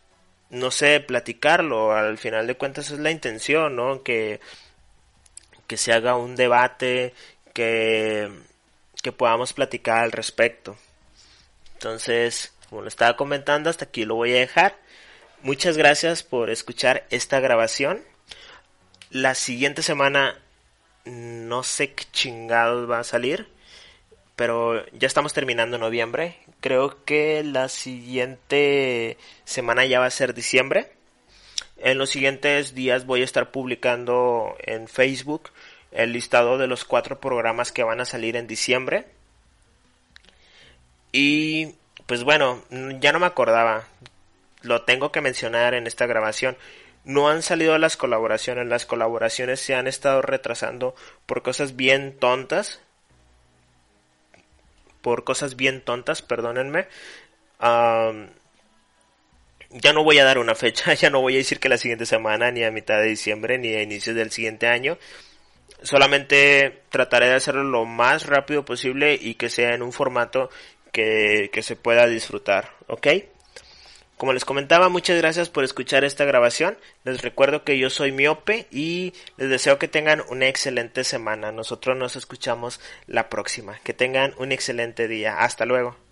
no 0.50 0.70
sé, 0.70 1.00
platicarlo. 1.00 1.92
Al 1.92 2.18
final 2.18 2.46
de 2.46 2.56
cuentas 2.56 2.90
es 2.90 2.98
la 2.98 3.10
intención, 3.10 3.76
¿no? 3.76 4.02
Que 4.02 4.40
que 5.66 5.76
se 5.76 5.92
haga 5.92 6.16
un 6.16 6.36
debate, 6.36 7.14
que, 7.52 8.30
que 9.02 9.12
podamos 9.12 9.52
platicar 9.52 9.98
al 9.98 10.12
respecto. 10.12 10.76
Entonces, 11.74 12.52
como 12.68 12.82
lo 12.82 12.88
estaba 12.88 13.16
comentando, 13.16 13.70
hasta 13.70 13.86
aquí 13.86 14.04
lo 14.04 14.14
voy 14.14 14.32
a 14.32 14.40
dejar. 14.40 14.76
Muchas 15.42 15.76
gracias 15.76 16.22
por 16.22 16.50
escuchar 16.50 17.06
esta 17.10 17.40
grabación. 17.40 18.02
La 19.10 19.34
siguiente 19.34 19.82
semana 19.82 20.38
no 21.04 21.62
sé 21.62 21.92
qué 21.92 22.04
chingados 22.10 22.90
va 22.90 22.98
a 22.98 23.04
salir, 23.04 23.46
pero 24.36 24.86
ya 24.92 25.06
estamos 25.06 25.32
terminando 25.32 25.78
noviembre. 25.78 26.36
Creo 26.60 27.04
que 27.04 27.42
la 27.42 27.68
siguiente 27.68 29.16
semana 29.44 29.86
ya 29.86 29.98
va 29.98 30.06
a 30.06 30.10
ser 30.10 30.34
diciembre. 30.34 30.92
En 31.78 31.98
los 31.98 32.10
siguientes 32.10 32.74
días 32.74 33.06
voy 33.06 33.22
a 33.22 33.24
estar 33.24 33.50
publicando 33.50 34.54
en 34.60 34.88
Facebook 34.88 35.50
el 35.90 36.12
listado 36.12 36.58
de 36.58 36.66
los 36.66 36.84
cuatro 36.84 37.18
programas 37.18 37.72
que 37.72 37.82
van 37.82 38.00
a 38.00 38.04
salir 38.04 38.36
en 38.36 38.46
diciembre. 38.46 39.06
Y 41.12 41.74
pues 42.06 42.22
bueno, 42.22 42.62
ya 43.00 43.12
no 43.12 43.18
me 43.18 43.26
acordaba. 43.26 43.88
Lo 44.62 44.82
tengo 44.82 45.12
que 45.12 45.22
mencionar 45.22 45.72
en 45.72 45.86
esta 45.86 46.06
grabación. 46.06 46.58
No 47.04 47.30
han 47.30 47.40
salido 47.40 47.78
las 47.78 47.96
colaboraciones. 47.96 48.66
Las 48.66 48.84
colaboraciones 48.84 49.60
se 49.60 49.74
han 49.74 49.86
estado 49.86 50.20
retrasando 50.20 50.94
por 51.24 51.42
cosas 51.42 51.76
bien 51.76 52.18
tontas. 52.18 52.80
Por 55.06 55.22
cosas 55.22 55.54
bien 55.54 55.82
tontas, 55.82 56.20
perdónenme 56.20 56.88
ya 59.70 59.92
no 59.92 60.02
voy 60.02 60.18
a 60.18 60.24
dar 60.24 60.38
una 60.38 60.56
fecha, 60.56 60.94
ya 60.94 61.10
no 61.10 61.20
voy 61.20 61.34
a 61.34 61.38
decir 61.38 61.60
que 61.60 61.68
la 61.68 61.78
siguiente 61.78 62.06
semana, 62.06 62.50
ni 62.50 62.64
a 62.64 62.72
mitad 62.72 62.98
de 62.98 63.06
diciembre, 63.06 63.56
ni 63.56 63.68
a 63.68 63.82
inicios 63.82 64.16
del 64.16 64.32
siguiente 64.32 64.66
año. 64.66 64.98
Solamente 65.80 66.82
trataré 66.88 67.28
de 67.28 67.34
hacerlo 67.34 67.62
lo 67.62 67.84
más 67.84 68.26
rápido 68.26 68.64
posible 68.64 69.16
y 69.20 69.34
que 69.34 69.48
sea 69.48 69.74
en 69.74 69.82
un 69.82 69.92
formato 69.92 70.50
que, 70.90 71.50
que 71.52 71.62
se 71.62 71.76
pueda 71.76 72.08
disfrutar, 72.08 72.72
¿ok? 72.88 73.06
Como 74.16 74.32
les 74.32 74.46
comentaba, 74.46 74.88
muchas 74.88 75.18
gracias 75.18 75.50
por 75.50 75.62
escuchar 75.62 76.02
esta 76.02 76.24
grabación. 76.24 76.78
Les 77.04 77.20
recuerdo 77.20 77.64
que 77.64 77.78
yo 77.78 77.90
soy 77.90 78.12
miope 78.12 78.66
y 78.70 79.12
les 79.36 79.50
deseo 79.50 79.78
que 79.78 79.88
tengan 79.88 80.22
una 80.30 80.48
excelente 80.48 81.04
semana. 81.04 81.52
Nosotros 81.52 81.98
nos 81.98 82.16
escuchamos 82.16 82.80
la 83.06 83.28
próxima. 83.28 83.78
Que 83.84 83.92
tengan 83.92 84.34
un 84.38 84.52
excelente 84.52 85.06
día. 85.06 85.40
Hasta 85.40 85.66
luego. 85.66 86.05